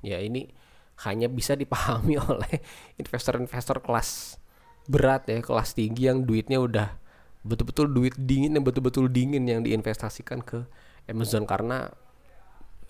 Ya 0.05 0.21
ini 0.21 0.53
hanya 1.05 1.25
bisa 1.29 1.57
dipahami 1.57 2.21
oleh 2.29 2.61
investor-investor 3.01 3.81
kelas 3.81 4.40
berat 4.89 5.29
ya, 5.29 5.41
kelas 5.41 5.73
tinggi 5.77 6.09
yang 6.09 6.23
duitnya 6.25 6.61
udah 6.61 6.89
betul-betul 7.41 7.89
duit 7.89 8.13
dingin 8.17 8.53
yang 8.53 8.65
betul-betul 8.65 9.09
dingin 9.09 9.45
yang 9.49 9.61
diinvestasikan 9.65 10.41
ke 10.45 10.65
Amazon. 11.09 11.45
Karena 11.45 11.89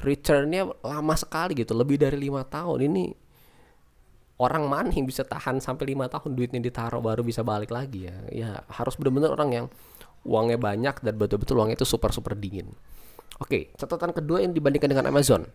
returnnya 0.01 0.67
lama 0.83 1.15
sekali 1.15 1.55
gitu, 1.55 1.71
lebih 1.75 1.99
dari 1.99 2.19
lima 2.19 2.43
tahun. 2.43 2.87
Ini 2.91 3.03
orang 4.41 4.65
mana 4.65 4.89
yang 4.89 5.05
bisa 5.05 5.21
tahan 5.21 5.61
sampai 5.61 5.93
lima 5.93 6.09
tahun 6.09 6.33
duitnya 6.33 6.57
ditaruh 6.57 6.99
baru 6.99 7.21
bisa 7.21 7.45
balik 7.45 7.69
lagi 7.69 8.09
ya. 8.09 8.17
Ya 8.33 8.49
harus 8.73 8.97
benar-benar 8.97 9.37
orang 9.37 9.49
yang 9.53 9.65
uangnya 10.25 10.57
banyak 10.57 10.95
dan 11.01 11.13
betul-betul 11.17 11.61
uangnya 11.61 11.77
itu 11.77 11.85
super 11.85 12.09
super 12.09 12.33
dingin. 12.33 12.73
Oke 13.37 13.73
catatan 13.77 14.13
kedua 14.13 14.41
yang 14.41 14.53
dibandingkan 14.53 14.89
dengan 14.89 15.09
Amazon 15.09 15.45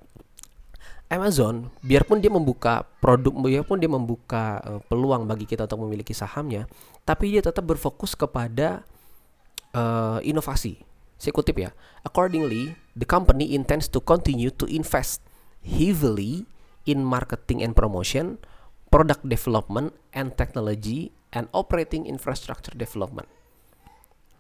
Amazon 1.07 1.71
biarpun 1.87 2.19
dia 2.19 2.33
membuka 2.33 2.83
produk 2.99 3.31
biarpun 3.35 3.79
dia 3.79 3.91
membuka 3.91 4.59
uh, 4.67 4.81
peluang 4.91 5.27
bagi 5.31 5.47
kita 5.47 5.71
untuk 5.71 5.87
memiliki 5.87 6.11
sahamnya 6.11 6.67
tapi 7.07 7.31
dia 7.31 7.43
tetap 7.43 7.63
berfokus 7.63 8.19
kepada 8.19 8.83
uh, 9.77 10.19
inovasi 10.27 10.83
saya 11.17 11.33
kutip 11.33 11.57
ya 11.63 11.71
accordingly 12.03 12.75
the 12.99 13.07
company 13.07 13.55
intends 13.55 13.87
to 13.87 14.03
continue 14.03 14.51
to 14.51 14.67
invest 14.67 15.23
heavily 15.63 16.47
in 16.87 17.03
marketing 17.03 17.63
and 17.63 17.75
promotion 17.75 18.39
product 18.91 19.27
development 19.27 19.93
and 20.15 20.35
technology 20.39 21.11
and 21.35 21.51
operating 21.53 22.07
infrastructure 22.07 22.73
development. 22.73 23.29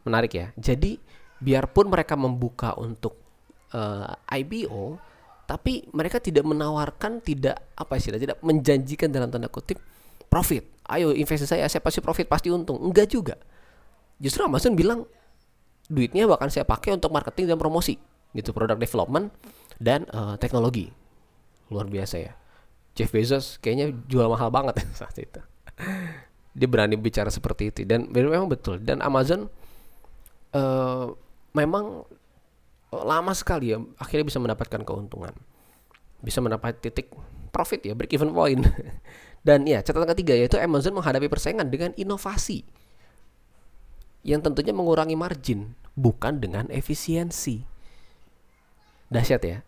Menarik 0.06 0.32
ya. 0.32 0.46
Jadi 0.56 0.96
biarpun 1.42 1.90
mereka 1.90 2.14
membuka 2.14 2.72
untuk 2.78 3.18
uh, 3.74 4.14
eh, 4.32 4.40
IBO, 4.40 4.96
tapi 5.46 5.86
mereka 5.94 6.18
tidak 6.18 6.42
menawarkan 6.42 7.22
tidak 7.22 7.62
apa 7.78 8.02
sih 8.02 8.10
tidak 8.10 8.42
menjanjikan 8.42 9.14
dalam 9.14 9.30
tanda 9.30 9.46
kutip 9.46 9.78
profit. 10.26 10.66
Ayo 10.90 11.14
investasi 11.14 11.46
saya 11.46 11.64
saya 11.70 11.82
pasti 11.82 12.02
profit 12.02 12.26
pasti 12.26 12.50
untung. 12.50 12.82
Enggak 12.82 13.10
juga. 13.10 13.38
Justru 14.18 14.42
Amazon 14.42 14.74
bilang 14.74 15.06
duitnya 15.86 16.26
bahkan 16.26 16.50
saya 16.50 16.66
pakai 16.66 16.98
untuk 16.98 17.14
marketing 17.14 17.54
dan 17.54 17.58
promosi 17.62 17.94
gitu 18.34 18.50
product 18.50 18.82
development 18.82 19.30
dan 19.78 20.04
uh, 20.10 20.34
teknologi. 20.36 20.90
Luar 21.70 21.86
biasa 21.86 22.16
ya. 22.18 22.32
Jeff 22.98 23.14
Bezos 23.14 23.62
kayaknya 23.62 23.94
jual 24.10 24.26
mahal 24.26 24.50
banget 24.50 24.82
saat 24.98 25.14
itu. 25.16 25.40
Dia 26.56 26.68
berani 26.68 26.98
bicara 26.98 27.30
seperti 27.30 27.70
itu 27.70 27.80
dan 27.86 28.10
memang 28.10 28.50
betul. 28.50 28.82
Dan 28.82 28.98
Amazon 28.98 29.46
uh, 30.56 31.06
memang 31.54 32.02
lama 32.92 33.32
sekali 33.34 33.74
ya 33.74 33.78
akhirnya 33.98 34.26
bisa 34.26 34.38
mendapatkan 34.38 34.82
keuntungan. 34.86 35.34
Bisa 36.22 36.40
mendapat 36.40 36.78
titik 36.80 37.12
profit 37.50 37.82
ya, 37.84 37.94
break 37.96 38.12
even 38.14 38.32
point. 38.32 38.62
dan 39.46 39.64
ya, 39.64 39.82
catatan 39.82 40.10
ketiga 40.16 40.34
yaitu 40.34 40.58
Amazon 40.58 40.96
menghadapi 40.96 41.26
persaingan 41.30 41.68
dengan 41.70 41.94
inovasi 41.94 42.66
yang 44.26 44.42
tentunya 44.42 44.74
mengurangi 44.74 45.14
margin 45.14 45.78
bukan 45.94 46.42
dengan 46.42 46.66
efisiensi. 46.68 47.62
Dahsyat 49.06 49.42
ya. 49.46 49.58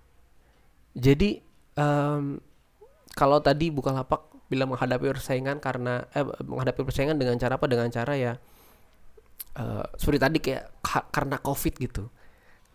Jadi 0.98 1.38
um, 1.78 2.42
kalau 3.14 3.38
tadi 3.38 3.70
Bukalapak 3.70 4.26
bilang 4.50 4.72
menghadapi 4.72 5.12
persaingan 5.14 5.61
karena 5.61 6.09
eh, 6.16 6.24
menghadapi 6.24 6.81
persaingan 6.83 7.20
dengan 7.20 7.37
cara 7.37 7.61
apa 7.61 7.68
dengan 7.68 7.87
cara 7.92 8.16
ya 8.16 8.33
uh, 9.61 9.85
seperti 10.00 10.18
tadi 10.18 10.38
kayak 10.40 10.64
ka 10.81 11.04
karena 11.12 11.37
covid 11.37 11.74
gitu 11.76 12.09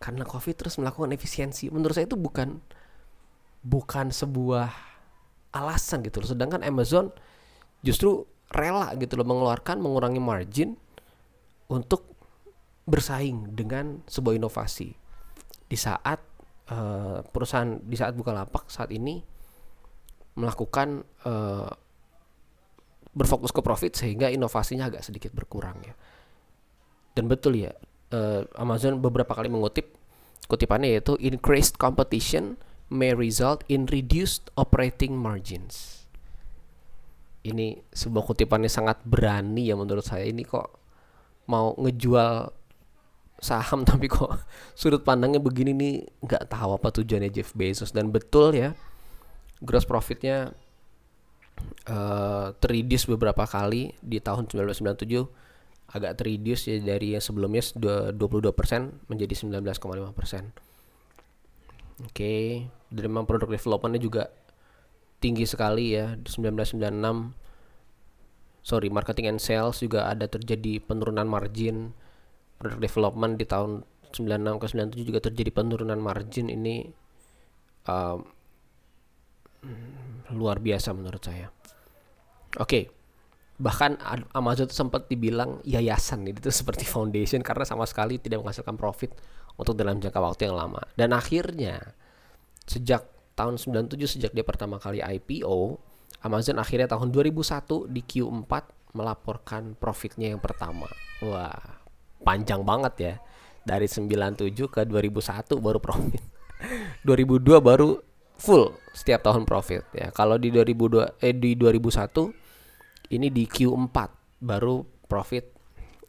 karena 0.03 0.27
covid 0.27 0.59
terus 0.59 0.75
melakukan 0.75 1.15
efisiensi. 1.15 1.71
Menurut 1.71 1.95
saya 1.95 2.03
itu 2.03 2.19
bukan 2.19 2.59
bukan 3.63 4.11
sebuah 4.11 4.67
alasan 5.55 6.03
gitu 6.03 6.19
loh. 6.19 6.27
Sedangkan 6.35 6.59
Amazon 6.67 7.15
justru 7.79 8.27
rela 8.51 8.91
gitu 8.99 9.15
loh 9.15 9.23
mengeluarkan 9.23 9.79
mengurangi 9.79 10.19
margin 10.19 10.75
untuk 11.71 12.11
bersaing 12.83 13.55
dengan 13.55 14.03
sebuah 14.03 14.35
inovasi. 14.35 14.91
Di 15.71 15.79
saat 15.79 16.19
uh, 16.67 17.23
perusahaan 17.23 17.79
di 17.79 17.95
saat 17.95 18.11
Bukalapak 18.11 18.67
saat 18.67 18.91
ini 18.91 19.23
melakukan 20.35 21.07
uh, 21.23 21.71
berfokus 23.13 23.53
ke 23.53 23.61
profit 23.61 23.93
sehingga 23.93 24.27
inovasinya 24.27 24.89
agak 24.89 25.05
sedikit 25.05 25.31
berkurang 25.31 25.77
ya. 25.85 25.93
dan 27.13 27.29
betul 27.29 27.53
ya 27.53 27.69
uh, 28.13 28.45
Amazon 28.56 29.02
beberapa 29.02 29.34
kali 29.34 29.49
mengutip 29.49 29.97
kutipannya 30.45 30.93
yaitu 30.93 31.17
increased 31.17 31.82
competition 31.82 32.62
may 32.93 33.12
result 33.17 33.65
in 33.65 33.89
reduced 33.89 34.54
operating 34.54 35.17
margins. 35.17 36.06
Ini 37.43 37.82
sebuah 37.91 38.23
kutipannya 38.23 38.69
sangat 38.71 39.02
berani 39.04 39.67
ya 39.67 39.76
menurut 39.76 40.06
saya. 40.06 40.23
Ini 40.30 40.45
kok 40.45 40.69
mau 41.49 41.76
ngejual 41.76 42.54
saham 43.43 43.84
tapi 43.89 44.08
kok 44.08 44.39
sudut 44.71 45.04
pandangnya 45.04 45.43
begini 45.43 45.76
nih 45.76 45.95
nggak 46.23 46.47
tahu 46.47 46.80
apa 46.80 46.95
tujuannya 46.95 47.28
Jeff 47.28 47.52
Bezos 47.52 47.91
dan 47.91 48.08
betul 48.08 48.56
ya 48.56 48.71
gross 49.60 49.84
profitnya 49.84 50.56
uh, 51.91 52.56
terreduce 52.63 53.12
beberapa 53.12 53.43
kali 53.43 53.91
di 53.99 54.23
tahun 54.23 54.47
1997 54.47 55.42
agak 55.93 56.17
terreduce 56.17 56.73
ya 56.73 56.82
dari 56.82 57.13
yang 57.13 57.21
sebelumnya 57.21 57.62
22% 57.62 58.17
menjadi 59.13 59.34
19,5%. 59.45 59.86
Oke, 59.86 60.10
okay. 62.10 62.65
dari 62.89 63.06
memang 63.06 63.29
produk 63.29 63.53
developmentnya 63.53 64.01
juga 64.01 64.34
tinggi 65.21 65.45
sekali 65.45 65.93
ya 65.93 66.17
di 66.17 66.25
1996. 66.25 68.65
Sorry, 68.65 68.89
marketing 68.89 69.38
and 69.38 69.41
sales 69.43 69.86
juga 69.86 70.10
ada 70.10 70.25
terjadi 70.25 70.82
penurunan 70.82 71.29
margin. 71.29 71.93
Produk 72.58 72.82
development 72.82 73.38
di 73.38 73.45
tahun 73.45 73.86
96 74.17 74.62
ke 74.62 74.65
97 74.97 75.10
juga 75.13 75.19
terjadi 75.21 75.51
penurunan 75.53 76.01
margin 76.01 76.49
ini 76.49 76.89
um, 77.86 78.25
luar 80.34 80.58
biasa 80.58 80.89
menurut 80.97 81.21
saya. 81.21 81.53
Oke. 82.58 82.65
Okay 82.65 83.02
bahkan 83.63 83.95
Amazon 84.36 84.67
itu 84.67 84.76
sempat 84.76 85.08
dibilang 85.08 85.63
yayasan 85.63 86.28
itu 86.28 86.52
seperti 86.60 86.84
foundation 86.84 87.39
karena 87.39 87.63
sama 87.63 87.88
sekali 87.88 88.19
tidak 88.19 88.43
menghasilkan 88.43 88.76
profit 88.76 89.15
untuk 89.56 89.80
dalam 89.80 90.04
jangka 90.04 90.19
waktu 90.19 90.52
yang 90.52 90.60
lama. 90.60 90.84
Dan 90.99 91.15
akhirnya 91.15 91.95
sejak 92.67 93.08
tahun 93.39 93.56
97 93.56 94.19
sejak 94.19 94.32
dia 94.36 94.43
pertama 94.43 94.78
kali 94.78 94.99
IPO 94.99 95.80
Amazon 96.23 96.56
akhirnya 96.56 96.88
tahun 96.88 97.12
2001 97.12 97.91
di 97.91 98.02
Q4 98.04 98.52
melaporkan 98.95 99.76
profitnya 99.76 100.32
yang 100.32 100.39
pertama. 100.39 100.88
Wah 101.19 101.52
panjang 102.23 102.63
banget 102.63 102.93
ya. 102.99 103.15
Dari 103.63 103.88
97 103.88 104.56
ke 104.71 104.82
2001 104.88 105.60
baru 105.60 105.80
profit. 105.84 106.23
2002 107.08 107.60
baru 107.60 107.99
full 108.39 108.71
setiap 108.95 109.28
tahun 109.28 109.43
profit 109.43 109.84
ya. 109.91 110.15
Kalau 110.15 110.39
di 110.39 110.47
2002 110.52 111.19
eh 111.19 111.36
di 111.36 111.60
2001 111.60 112.42
ini 113.15 113.30
di 113.30 113.45
Q4 113.45 113.97
baru 114.43 114.84
profit 115.08 115.45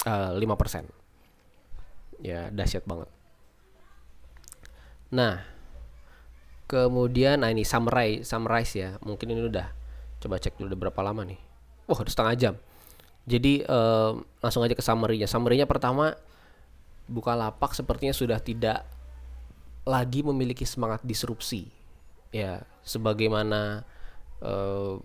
uh, 0.08 0.34
eh, 0.34 0.40
5%. 0.40 2.24
Ya, 2.24 2.48
dahsyat 2.48 2.88
banget. 2.88 3.10
Nah, 5.12 5.44
kemudian 6.66 7.44
nah 7.44 7.52
ini 7.52 7.62
summarize 7.62 8.24
summarize 8.26 8.72
ya. 8.74 8.96
Mungkin 9.04 9.30
ini 9.30 9.44
udah 9.44 9.68
coba 10.24 10.40
cek 10.40 10.56
dulu 10.56 10.72
udah 10.72 10.80
berapa 10.88 11.00
lama 11.04 11.22
nih. 11.28 11.40
Wah, 11.84 12.00
udah 12.00 12.12
setengah 12.12 12.34
jam. 12.34 12.54
Jadi 13.24 13.64
uh, 13.64 14.16
langsung 14.40 14.64
aja 14.64 14.76
ke 14.76 14.84
summary-nya. 14.84 15.28
Summary-nya 15.28 15.68
pertama 15.68 16.16
Bukalapak 17.04 17.76
sepertinya 17.76 18.16
sudah 18.16 18.40
tidak 18.40 18.80
lagi 19.84 20.24
memiliki 20.24 20.64
semangat 20.64 21.04
disrupsi. 21.04 21.68
Ya, 22.32 22.64
sebagaimana 22.80 23.84
uh, 24.40 24.98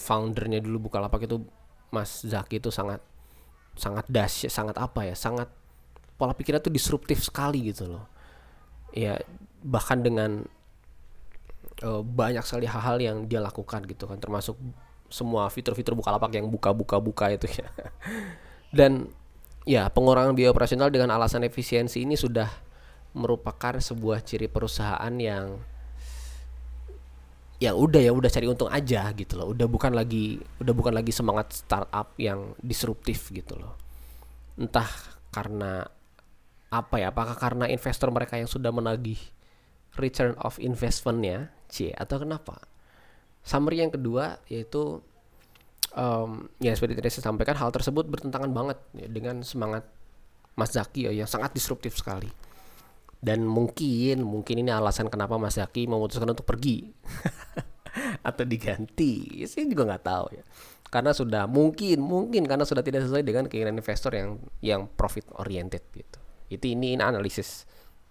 foundernya 0.00 0.64
dulu 0.64 0.88
Bukalapak 0.88 1.28
itu 1.28 1.44
Mas 1.92 2.24
Zaki 2.24 2.56
itu 2.64 2.72
sangat 2.72 3.04
sangat 3.76 4.08
dahsyat, 4.08 4.48
sangat 4.48 4.76
apa 4.80 5.04
ya, 5.04 5.14
sangat 5.14 5.52
pola 6.16 6.32
pikirnya 6.32 6.64
tuh 6.64 6.72
disruptif 6.72 7.20
sekali 7.20 7.68
gitu 7.68 7.92
loh. 7.92 8.08
Ya 8.96 9.20
bahkan 9.60 10.00
dengan 10.00 10.48
uh, 11.84 12.00
banyak 12.00 12.42
sekali 12.48 12.64
hal-hal 12.64 12.96
yang 12.98 13.16
dia 13.28 13.44
lakukan 13.44 13.84
gitu 13.84 14.08
kan, 14.08 14.16
termasuk 14.16 14.56
semua 15.12 15.50
fitur-fitur 15.52 15.92
Bukalapak 15.92 16.32
yang 16.32 16.48
buka-buka-buka 16.48 17.36
itu 17.36 17.46
ya. 17.60 17.68
Dan 18.78 19.12
ya 19.68 19.92
pengurangan 19.92 20.32
biaya 20.32 20.54
operasional 20.54 20.88
dengan 20.88 21.12
alasan 21.12 21.44
efisiensi 21.44 22.06
ini 22.06 22.16
sudah 22.16 22.48
merupakan 23.12 23.74
sebuah 23.76 24.22
ciri 24.22 24.46
perusahaan 24.46 25.14
yang 25.18 25.58
ya 27.60 27.76
udah 27.76 28.00
ya 28.00 28.10
udah 28.10 28.30
cari 28.32 28.48
untung 28.48 28.72
aja 28.72 29.12
gitu 29.12 29.36
loh. 29.36 29.52
Udah 29.52 29.68
bukan 29.68 29.92
lagi 29.92 30.40
udah 30.58 30.72
bukan 30.72 30.96
lagi 30.96 31.12
semangat 31.12 31.52
startup 31.52 32.16
yang 32.16 32.56
disruptif 32.64 33.28
gitu 33.30 33.54
loh. 33.60 33.76
Entah 34.56 34.88
karena 35.30 35.84
apa 36.70 36.96
ya 37.02 37.12
apakah 37.12 37.36
karena 37.36 37.68
investor 37.68 38.08
mereka 38.08 38.40
yang 38.40 38.48
sudah 38.48 38.70
menagih 38.72 39.18
return 39.98 40.38
of 40.40 40.56
investmentnya 40.56 41.52
c 41.68 41.92
atau 41.92 42.24
kenapa? 42.24 42.64
Summary 43.44 43.84
yang 43.84 43.92
kedua 43.92 44.40
yaitu 44.48 45.04
um, 45.94 46.48
ya 46.62 46.72
seperti 46.72 46.96
tadi 46.98 47.10
saya 47.10 47.24
sampaikan 47.32 47.56
hal 47.58 47.70
tersebut 47.74 48.06
bertentangan 48.06 48.50
banget 48.50 48.78
ya, 48.96 49.08
dengan 49.10 49.42
semangat 49.42 49.84
Mas 50.58 50.74
Zaki 50.74 51.08
ya, 51.08 51.12
yang 51.14 51.28
sangat 51.30 51.54
disruptif 51.54 51.96
sekali. 51.96 52.28
Dan 53.20 53.44
mungkin 53.44 54.24
mungkin 54.24 54.64
ini 54.64 54.72
alasan 54.72 55.12
kenapa 55.12 55.36
Mas 55.36 55.60
Zaki 55.60 55.84
memutuskan 55.84 56.28
untuk 56.32 56.48
pergi 56.48 56.88
atau 58.20 58.44
diganti? 58.44 59.42
Saya 59.48 59.66
juga 59.68 59.88
nggak 59.88 60.04
tahu 60.04 60.26
ya. 60.36 60.44
Karena 60.90 61.14
sudah 61.14 61.46
mungkin 61.46 62.02
mungkin 62.02 62.42
karena 62.50 62.66
sudah 62.66 62.82
tidak 62.82 63.06
sesuai 63.06 63.22
dengan 63.22 63.46
keinginan 63.46 63.78
investor 63.78 64.10
yang 64.10 64.42
yang 64.58 64.90
profit 64.90 65.28
oriented 65.38 65.86
gitu. 65.94 66.18
Itu 66.50 66.66
ini, 66.66 66.98
ini 66.98 67.02
analisis 67.02 67.64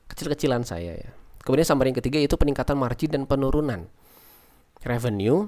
kecil-kecilan 0.08 0.64
saya 0.64 0.96
ya. 0.96 1.12
Kemudian 1.44 1.68
summary 1.68 1.92
yang 1.92 2.00
ketiga 2.00 2.20
itu 2.24 2.36
peningkatan 2.40 2.80
margin 2.80 3.12
dan 3.12 3.24
penurunan 3.28 3.88
revenue. 4.84 5.48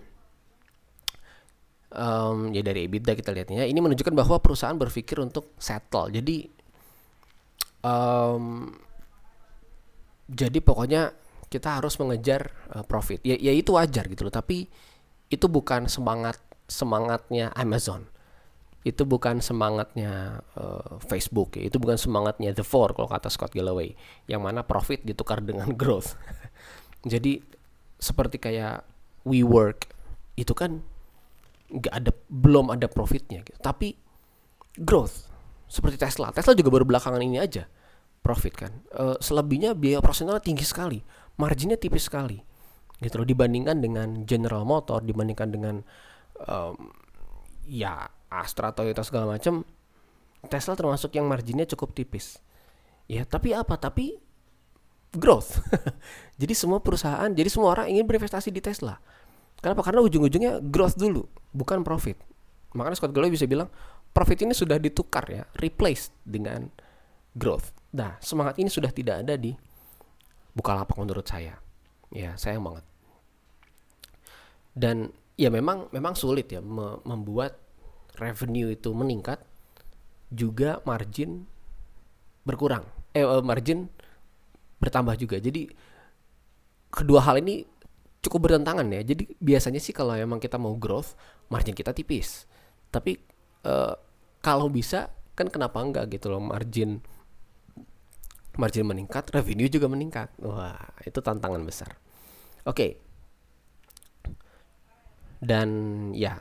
Um, 1.91 2.55
ya 2.55 2.63
dari 2.63 2.87
EBITDA 2.87 3.19
kita 3.19 3.35
lihatnya 3.35 3.67
ini 3.67 3.83
menunjukkan 3.83 4.15
bahwa 4.15 4.39
perusahaan 4.39 4.75
berpikir 4.75 5.19
untuk 5.19 5.55
settle. 5.59 6.07
Jadi 6.07 6.47
um, 7.83 8.71
jadi 10.31 10.59
pokoknya 10.63 11.11
kita 11.51 11.83
harus 11.83 11.99
mengejar 11.99 12.55
uh, 12.71 12.87
profit 12.87 13.19
ya, 13.27 13.35
ya 13.35 13.51
itu 13.51 13.75
wajar 13.75 14.07
gitu 14.07 14.23
loh 14.23 14.31
tapi 14.31 14.71
itu 15.27 15.45
bukan 15.51 15.91
semangat 15.91 16.39
semangatnya 16.71 17.51
Amazon 17.51 18.07
itu 18.81 19.05
bukan 19.05 19.43
semangatnya 19.43 20.41
uh, 20.55 20.97
Facebook 21.05 21.59
ya. 21.59 21.67
itu 21.67 21.77
bukan 21.77 21.99
semangatnya 21.99 22.55
The 22.55 22.63
Four 22.63 22.95
kalau 22.95 23.11
kata 23.11 23.27
Scott 23.27 23.51
Galloway 23.51 23.93
yang 24.31 24.47
mana 24.47 24.63
profit 24.63 25.03
ditukar 25.03 25.43
dengan 25.43 25.75
growth 25.79 26.15
jadi 27.03 27.43
seperti 27.99 28.39
kayak 28.39 28.87
WeWork 29.27 29.91
itu 30.39 30.55
kan 30.55 30.81
nggak 31.69 31.93
ada 31.93 32.11
belum 32.31 32.71
ada 32.71 32.87
profitnya 32.87 33.43
gitu. 33.43 33.59
tapi 33.59 33.93
growth 34.79 35.27
seperti 35.67 35.99
Tesla 35.99 36.31
Tesla 36.31 36.55
juga 36.55 36.71
baru 36.73 36.87
belakangan 36.87 37.21
ini 37.21 37.37
aja 37.37 37.67
profit 38.21 38.53
kan. 38.53 38.71
Uh, 38.93 39.17
selebihnya 39.17 39.73
biaya 39.73 39.97
operasional 39.99 40.37
tinggi 40.39 40.63
sekali, 40.63 41.01
marginnya 41.37 41.77
tipis 41.77 42.07
sekali. 42.07 42.41
Gitu 43.01 43.17
loh 43.17 43.27
dibandingkan 43.27 43.81
dengan 43.81 44.23
General 44.27 44.61
Motor, 44.65 45.01
dibandingkan 45.01 45.49
dengan 45.49 45.75
um, 46.45 46.75
ya 47.65 48.09
Astra, 48.31 48.71
Toyota 48.71 49.03
segala 49.03 49.37
macam. 49.37 49.67
Tesla 50.47 50.73
termasuk 50.73 51.13
yang 51.13 51.29
marginnya 51.29 51.69
cukup 51.69 51.93
tipis. 51.93 52.41
Ya, 53.05 53.27
tapi 53.27 53.53
apa? 53.53 53.77
Tapi 53.77 54.17
growth. 55.13 55.59
jadi 56.41 56.53
semua 56.55 56.79
perusahaan, 56.79 57.27
jadi 57.29 57.49
semua 57.51 57.75
orang 57.75 57.91
ingin 57.91 58.07
berinvestasi 58.07 58.49
di 58.49 58.63
Tesla. 58.63 58.97
Kenapa? 59.61 59.85
Karena 59.85 60.01
ujung-ujungnya 60.01 60.63
growth 60.63 60.97
dulu, 60.97 61.27
bukan 61.53 61.85
profit. 61.85 62.17
Makanya 62.73 62.97
Scott 62.97 63.13
Galloway 63.13 63.35
bisa 63.35 63.45
bilang 63.45 63.69
profit 64.15 64.41
ini 64.41 64.55
sudah 64.55 64.81
ditukar 64.81 65.27
ya, 65.29 65.43
replace 65.59 66.09
dengan 66.23 66.71
growth. 67.35 67.75
Nah, 67.93 68.17
semangat 68.23 68.57
ini 68.57 68.71
sudah 68.71 68.89
tidak 68.89 69.27
ada 69.27 69.35
di 69.35 69.53
Bukalapak 70.53 70.95
menurut 70.99 71.23
saya. 71.27 71.59
Ya, 72.11 72.35
sayang 72.35 72.63
banget. 72.63 72.85
Dan 74.75 75.11
ya 75.39 75.47
memang 75.51 75.87
memang 75.91 76.13
sulit 76.15 76.51
ya 76.51 76.59
me 76.59 76.99
membuat 77.07 77.55
revenue 78.19 78.71
itu 78.71 78.91
meningkat 78.91 79.39
juga 80.31 80.79
margin 80.87 81.47
berkurang. 82.43 82.87
Eh, 83.11 83.23
eh 83.23 83.43
margin 83.43 83.87
bertambah 84.79 85.15
juga. 85.19 85.37
Jadi 85.39 85.67
kedua 86.91 87.23
hal 87.23 87.39
ini 87.39 87.63
cukup 88.21 88.51
bertentangan 88.51 88.87
ya. 88.91 89.01
Jadi 89.03 89.39
biasanya 89.39 89.79
sih 89.79 89.91
kalau 89.91 90.15
memang 90.15 90.39
kita 90.39 90.55
mau 90.59 90.75
growth, 90.75 91.15
margin 91.51 91.75
kita 91.75 91.91
tipis. 91.91 92.45
Tapi 92.91 93.17
uh, 93.65 93.95
kalau 94.43 94.67
bisa 94.67 95.11
kan 95.35 95.47
kenapa 95.47 95.79
enggak 95.79 96.11
gitu 96.11 96.27
loh 96.27 96.43
margin 96.43 96.99
margin 98.59 98.87
meningkat, 98.87 99.31
revenue 99.31 99.71
juga 99.71 99.87
meningkat. 99.87 100.31
Wah, 100.43 100.91
itu 101.05 101.19
tantangan 101.23 101.63
besar. 101.63 101.95
Oke. 102.67 102.75
Okay. 102.75 102.91
Dan 105.41 105.69
ya, 106.13 106.37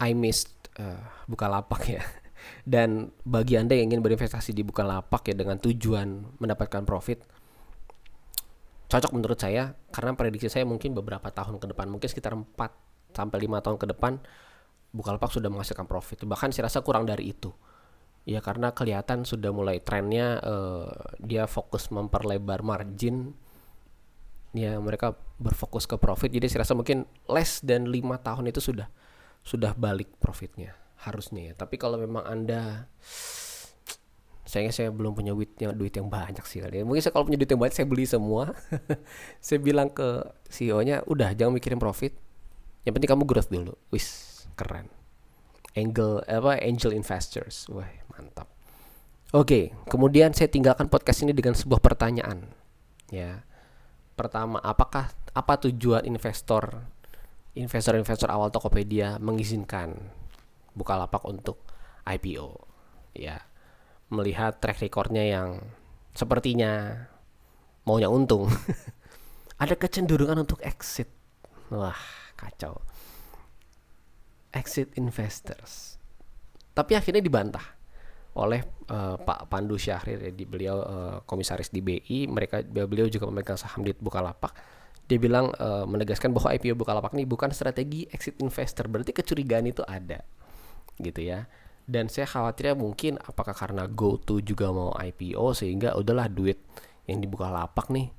I 0.00 0.16
missed 0.16 0.52
uh, 0.80 1.04
lapak 1.28 1.82
ya. 1.88 2.02
Dan 2.64 3.12
bagi 3.22 3.60
Anda 3.60 3.76
yang 3.76 3.92
ingin 3.92 4.00
berinvestasi 4.00 4.56
di 4.56 4.64
Bukalapak 4.64 5.28
ya 5.28 5.36
dengan 5.36 5.60
tujuan 5.60 6.40
mendapatkan 6.40 6.88
profit 6.88 7.20
cocok 8.90 9.14
menurut 9.14 9.38
saya 9.38 9.78
karena 9.94 10.18
prediksi 10.18 10.50
saya 10.50 10.66
mungkin 10.66 10.98
beberapa 10.98 11.30
tahun 11.30 11.62
ke 11.62 11.70
depan, 11.70 11.86
mungkin 11.86 12.10
sekitar 12.10 12.34
4 12.34 13.14
sampai 13.14 13.38
5 13.46 13.64
tahun 13.64 13.78
ke 13.78 13.86
depan 13.94 14.18
Bukalapak 14.90 15.30
sudah 15.30 15.46
menghasilkan 15.46 15.86
profit. 15.86 16.26
Bahkan 16.26 16.50
saya 16.50 16.66
rasa 16.66 16.82
kurang 16.82 17.06
dari 17.06 17.30
itu. 17.30 17.54
Ya 18.28 18.44
karena 18.44 18.70
kelihatan 18.76 19.24
sudah 19.24 19.50
mulai 19.50 19.80
trennya 19.80 20.38
uh, 20.44 20.92
dia 21.20 21.48
fokus 21.48 21.88
memperlebar 21.88 22.60
margin. 22.60 23.32
Ya 24.52 24.76
mereka 24.82 25.16
berfokus 25.40 25.88
ke 25.88 25.96
profit. 25.96 26.30
Jadi 26.30 26.50
saya 26.50 26.66
rasa 26.66 26.76
mungkin 26.76 27.08
less 27.30 27.64
dan 27.64 27.88
lima 27.88 28.20
tahun 28.20 28.50
itu 28.50 28.60
sudah 28.60 28.90
sudah 29.40 29.72
balik 29.72 30.20
profitnya 30.20 30.76
harusnya 31.00 31.52
ya. 31.52 31.54
Tapi 31.56 31.80
kalau 31.80 31.96
memang 31.96 32.24
anda 32.28 32.88
sayangnya 34.44 34.74
saya 34.74 34.88
belum 34.90 35.14
punya 35.14 35.32
duit 35.32 35.54
yang 35.62 35.72
duit 35.78 35.94
yang 35.94 36.10
banyak 36.10 36.42
sih 36.42 36.58
kali 36.58 36.82
ya. 36.82 36.84
mungkin 36.84 37.06
saya 37.06 37.14
kalau 37.14 37.30
punya 37.30 37.38
duit 37.38 37.50
yang 37.54 37.60
banyak 37.62 37.74
saya 37.76 37.86
beli 37.88 38.04
semua. 38.04 38.52
Saya 39.46 39.58
bilang 39.62 39.88
ke 39.88 40.26
CEO 40.50 40.82
nya 40.82 41.00
udah 41.06 41.32
jangan 41.32 41.54
mikirin 41.56 41.78
profit. 41.78 42.12
Yang 42.84 42.92
penting 42.98 43.10
kamu 43.14 43.24
growth 43.24 43.50
dulu. 43.52 43.74
Wis 43.94 44.42
keren. 44.58 44.90
Angel 45.78 46.20
apa 46.26 46.58
angel 46.60 46.92
investors. 46.92 47.70
Wah 47.70 47.86
mantap. 48.20 48.52
Oke 49.32 49.72
kemudian 49.88 50.36
saya 50.36 50.52
tinggalkan 50.52 50.92
podcast 50.92 51.24
ini 51.24 51.32
dengan 51.32 51.56
sebuah 51.56 51.80
pertanyaan. 51.80 52.52
Ya. 53.08 53.48
Pertama 54.12 54.60
apakah 54.60 55.08
apa 55.32 55.54
tujuan 55.64 56.04
investor 56.04 56.84
investor-investor 57.56 58.28
awal 58.28 58.52
Tokopedia 58.52 59.16
mengizinkan 59.16 60.12
Bukalapak 60.76 61.24
untuk 61.24 61.64
IPO 62.04 62.60
ya. 63.16 63.40
Melihat 64.12 64.60
track 64.60 64.84
recordnya 64.84 65.24
yang 65.24 65.64
sepertinya 66.12 67.06
maunya 67.88 68.12
untung. 68.12 68.50
Ada 69.62 69.72
kecenderungan 69.72 70.44
untuk 70.44 70.60
exit. 70.60 71.08
Wah 71.72 71.96
kacau. 72.36 72.82
Exit 74.52 74.92
investors. 74.98 75.96
Tapi 76.74 76.98
akhirnya 76.98 77.22
dibantah 77.22 77.79
oleh 78.38 78.62
uh, 78.90 79.18
Pak 79.18 79.50
Pandu 79.50 79.74
Syahrir 79.74 80.30
di 80.30 80.44
beliau 80.46 80.78
uh, 80.78 81.16
komisaris 81.26 81.74
di 81.74 81.82
BI 81.82 82.30
mereka 82.30 82.62
beliau 82.62 83.10
juga 83.10 83.26
memegang 83.26 83.58
saham 83.58 83.82
di 83.82 83.90
Bukalapak. 83.96 84.54
Dia 85.10 85.18
bilang 85.18 85.50
uh, 85.58 85.82
menegaskan 85.90 86.30
bahwa 86.30 86.54
IPO 86.54 86.78
Bukalapak 86.78 87.10
ini 87.18 87.26
bukan 87.26 87.50
strategi 87.50 88.06
exit 88.06 88.38
investor. 88.38 88.86
Berarti 88.86 89.10
kecurigaan 89.10 89.66
itu 89.66 89.82
ada 89.82 90.22
gitu 91.02 91.26
ya. 91.26 91.50
Dan 91.90 92.06
saya 92.06 92.30
khawatirnya 92.30 92.78
mungkin 92.78 93.18
apakah 93.18 93.50
karena 93.50 93.90
GoTo 93.90 94.38
juga 94.38 94.70
mau 94.70 94.94
IPO 94.94 95.58
sehingga 95.58 95.98
udahlah 95.98 96.30
duit 96.30 96.62
yang 97.10 97.18
di 97.18 97.26
Bukalapak 97.26 97.90
nih 97.90 98.14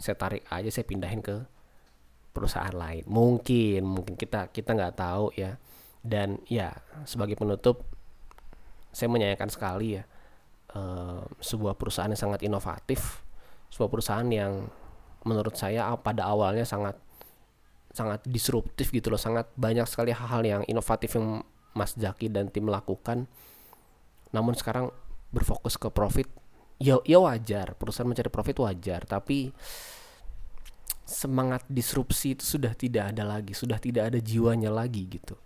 saya 0.00 0.16
tarik 0.18 0.42
aja 0.50 0.66
saya 0.72 0.82
pindahin 0.82 1.22
ke 1.22 1.46
perusahaan 2.34 2.74
lain. 2.74 3.06
Mungkin 3.06 3.86
mungkin 3.86 4.18
kita 4.18 4.50
kita 4.50 4.74
nggak 4.74 4.98
tahu 4.98 5.30
ya. 5.38 5.62
Dan 6.02 6.42
ya 6.50 6.74
sebagai 7.06 7.38
penutup 7.38 7.91
saya 8.92 9.08
menyayangkan 9.08 9.48
sekali 9.48 9.96
ya 9.98 10.04
uh, 10.76 11.24
sebuah 11.40 11.76
perusahaan 11.76 12.12
yang 12.12 12.20
sangat 12.20 12.40
inovatif, 12.44 13.24
sebuah 13.72 13.90
perusahaan 13.90 14.28
yang 14.28 14.68
menurut 15.24 15.54
saya 15.54 15.94
pada 16.00 16.28
awalnya 16.28 16.66
sangat 16.66 16.98
sangat 17.92 18.24
disruptif 18.24 18.88
gitu 18.88 19.12
loh, 19.12 19.20
sangat 19.20 19.48
banyak 19.56 19.84
sekali 19.84 20.16
hal-hal 20.16 20.42
yang 20.44 20.62
inovatif 20.64 21.16
yang 21.16 21.44
Mas 21.76 21.92
Jaki 21.96 22.32
dan 22.32 22.48
tim 22.48 22.68
lakukan. 22.68 23.28
Namun 24.32 24.56
sekarang 24.56 24.88
berfokus 25.32 25.76
ke 25.76 25.92
profit, 25.92 26.28
ya 26.80 27.00
ya 27.04 27.20
wajar, 27.20 27.76
perusahaan 27.76 28.08
mencari 28.08 28.32
profit 28.32 28.56
wajar, 28.64 29.04
tapi 29.04 29.52
semangat 31.04 31.68
disrupsi 31.68 32.32
itu 32.32 32.44
sudah 32.44 32.72
tidak 32.72 33.12
ada 33.12 33.24
lagi, 33.28 33.52
sudah 33.52 33.76
tidak 33.76 34.12
ada 34.12 34.18
jiwanya 34.20 34.72
lagi 34.72 35.04
gitu. 35.08 35.36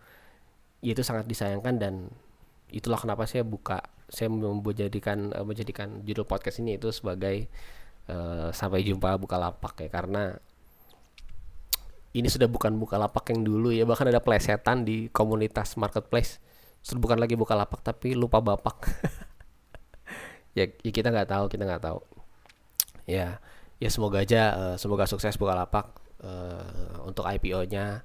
Ya 0.78 0.94
itu 0.94 1.02
sangat 1.02 1.26
disayangkan 1.26 1.74
dan 1.82 2.14
itulah 2.70 2.98
kenapa 2.98 3.28
saya 3.28 3.46
buka 3.46 3.82
saya 4.06 4.30
menjadikan 4.30 5.34
uh, 5.34 5.42
menjadikan 5.46 6.02
judul 6.06 6.26
podcast 6.26 6.62
ini 6.62 6.78
itu 6.78 6.90
sebagai 6.94 7.50
uh, 8.10 8.50
sampai 8.54 8.86
jumpa 8.86 9.18
buka 9.18 9.38
lapak 9.38 9.86
ya 9.86 9.88
karena 9.90 10.38
ini 12.16 12.32
sudah 12.32 12.48
bukan 12.48 12.80
buka 12.80 12.96
lapak 12.96 13.28
yang 13.28 13.44
dulu 13.44 13.68
ya 13.68 13.84
bahkan 13.84 14.08
ada 14.08 14.24
plesetan 14.24 14.88
di 14.88 15.12
komunitas 15.12 15.76
marketplace. 15.76 16.40
Sudah 16.80 17.02
bukan 17.04 17.18
lagi 17.20 17.36
buka 17.36 17.52
lapak 17.52 17.84
tapi 17.84 18.16
lupa 18.16 18.40
bapak. 18.40 18.76
Ya, 20.56 20.64
ya 20.80 20.88
kita 20.88 21.12
nggak 21.12 21.28
tahu 21.28 21.44
kita 21.52 21.68
nggak 21.68 21.84
tahu. 21.84 22.00
Ya 23.04 23.44
ya 23.76 23.88
semoga 23.92 24.24
aja 24.24 24.56
uh, 24.56 24.76
semoga 24.80 25.04
sukses 25.04 25.36
buka 25.36 25.52
lapak 25.52 25.92
uh, 26.24 27.04
untuk 27.04 27.28
IPO-nya 27.28 28.00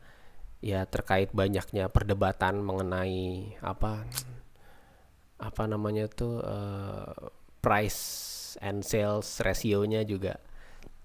ya 0.60 0.84
terkait 0.84 1.32
banyaknya 1.32 1.88
perdebatan 1.88 2.60
mengenai 2.60 3.56
apa 3.64 4.04
apa 5.42 5.66
namanya 5.66 6.06
tuh 6.06 6.38
uh, 6.46 7.34
price 7.60 8.02
and 8.62 8.86
sales 8.86 9.42
rasionya 9.42 10.06
juga 10.06 10.38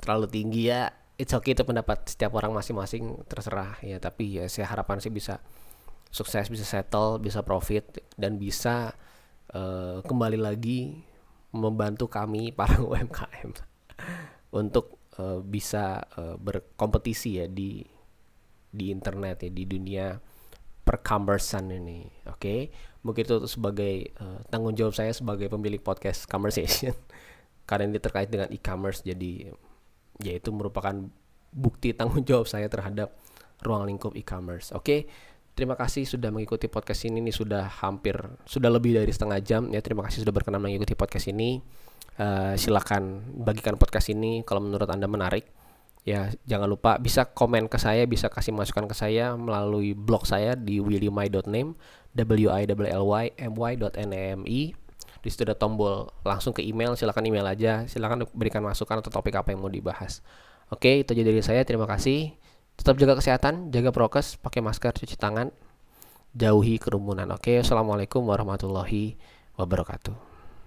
terlalu 0.01 0.29
tinggi 0.29 0.68
ya. 0.68 0.92
It's 1.16 1.33
okay 1.33 1.57
itu 1.57 1.64
pendapat 1.64 2.12
setiap 2.12 2.37
orang 2.37 2.53
masing-masing 2.53 3.25
terserah 3.25 3.81
ya. 3.81 3.96
Tapi 3.96 4.40
ya 4.40 4.44
saya 4.53 4.68
harapan 4.68 5.01
sih 5.01 5.09
bisa 5.09 5.40
sukses 6.12 6.46
bisa 6.46 6.62
settle 6.62 7.18
bisa 7.18 7.42
profit 7.42 8.05
dan 8.14 8.38
bisa 8.38 8.94
uh, 9.53 10.01
kembali 10.07 10.38
lagi 10.38 11.03
membantu 11.57 12.07
kami 12.07 12.53
para 12.59 12.77
UMKM 12.79 13.57
untuk 14.53 15.01
uh, 15.18 15.40
bisa 15.40 16.05
uh, 16.16 16.37
berkompetisi 16.37 17.40
ya 17.40 17.46
di 17.49 17.81
di 18.77 18.92
internet 18.92 19.49
ya 19.49 19.51
di 19.51 19.64
dunia 19.64 20.07
percumbersan 20.87 21.75
ini. 21.75 22.07
Oke? 22.31 22.38
okay? 22.38 22.61
Mungkin 23.06 23.22
itu 23.22 23.46
sebagai 23.46 24.10
uh, 24.18 24.42
tanggung 24.50 24.74
jawab 24.74 24.92
saya 24.98 25.14
sebagai 25.14 25.46
pemilik 25.46 25.78
podcast 25.78 26.26
conversation. 26.26 26.92
Karena 27.68 27.86
ini 27.90 28.02
terkait 28.02 28.26
dengan 28.26 28.50
e-commerce 28.50 29.06
jadi 29.06 29.54
ya 30.18 30.32
itu 30.34 30.50
merupakan 30.50 30.94
bukti 31.54 31.94
tanggung 31.94 32.26
jawab 32.26 32.50
saya 32.50 32.66
terhadap 32.66 33.14
ruang 33.62 33.86
lingkup 33.86 34.18
e-commerce. 34.18 34.74
Oke 34.74 34.82
okay? 34.82 35.00
terima 35.56 35.72
kasih 35.72 36.04
sudah 36.04 36.28
mengikuti 36.28 36.68
podcast 36.68 37.08
ini. 37.08 37.22
Ini 37.22 37.32
sudah 37.32 37.70
hampir 37.80 38.18
sudah 38.44 38.68
lebih 38.68 38.98
dari 38.98 39.08
setengah 39.08 39.38
jam 39.40 39.62
ya. 39.70 39.80
Terima 39.80 40.04
kasih 40.04 40.26
sudah 40.26 40.34
berkenan 40.34 40.60
mengikuti 40.60 40.98
podcast 40.98 41.30
ini. 41.30 41.62
Uh, 42.16 42.56
silakan 42.56 43.36
bagikan 43.44 43.76
podcast 43.76 44.08
ini 44.08 44.40
kalau 44.40 44.64
menurut 44.64 44.88
anda 44.88 45.04
menarik 45.04 45.52
ya 46.06 46.30
jangan 46.46 46.70
lupa 46.70 47.02
bisa 47.02 47.26
komen 47.26 47.66
ke 47.66 47.82
saya 47.82 48.06
bisa 48.06 48.30
kasih 48.30 48.54
masukan 48.54 48.86
ke 48.86 48.94
saya 48.94 49.34
melalui 49.34 49.90
blog 49.90 50.22
saya 50.22 50.54
di 50.54 50.78
willymai.name 50.78 51.74
w 52.14 52.46
i 52.46 52.62
w 52.62 52.82
l 52.86 53.04
y 53.10 53.24
m 53.34 53.52
y 53.58 53.72
n 53.74 54.10
e 54.14 54.22
m 54.38 54.42
i 54.46 54.70
di 55.18 55.28
situ 55.34 55.42
ada 55.42 55.58
tombol 55.58 56.06
langsung 56.22 56.54
ke 56.54 56.62
email 56.62 56.94
silakan 56.94 57.26
email 57.26 57.42
aja 57.42 57.82
silakan 57.90 58.22
berikan 58.30 58.62
masukan 58.62 59.02
atau 59.02 59.10
topik 59.10 59.34
apa 59.34 59.50
yang 59.50 59.58
mau 59.58 59.66
dibahas. 59.66 60.22
Oke 60.70 61.02
itu 61.02 61.10
aja 61.10 61.26
dari 61.26 61.42
saya 61.42 61.66
terima 61.66 61.90
kasih. 61.90 62.38
Tetap 62.78 62.94
jaga 62.94 63.18
kesehatan 63.18 63.74
jaga 63.74 63.90
prokes 63.90 64.38
pakai 64.38 64.62
masker 64.62 64.94
cuci 64.94 65.18
tangan 65.18 65.50
jauhi 66.38 66.78
kerumunan. 66.78 67.26
Oke 67.34 67.58
assalamualaikum 67.58 68.22
warahmatullahi 68.22 69.18
wabarakatuh 69.58 70.25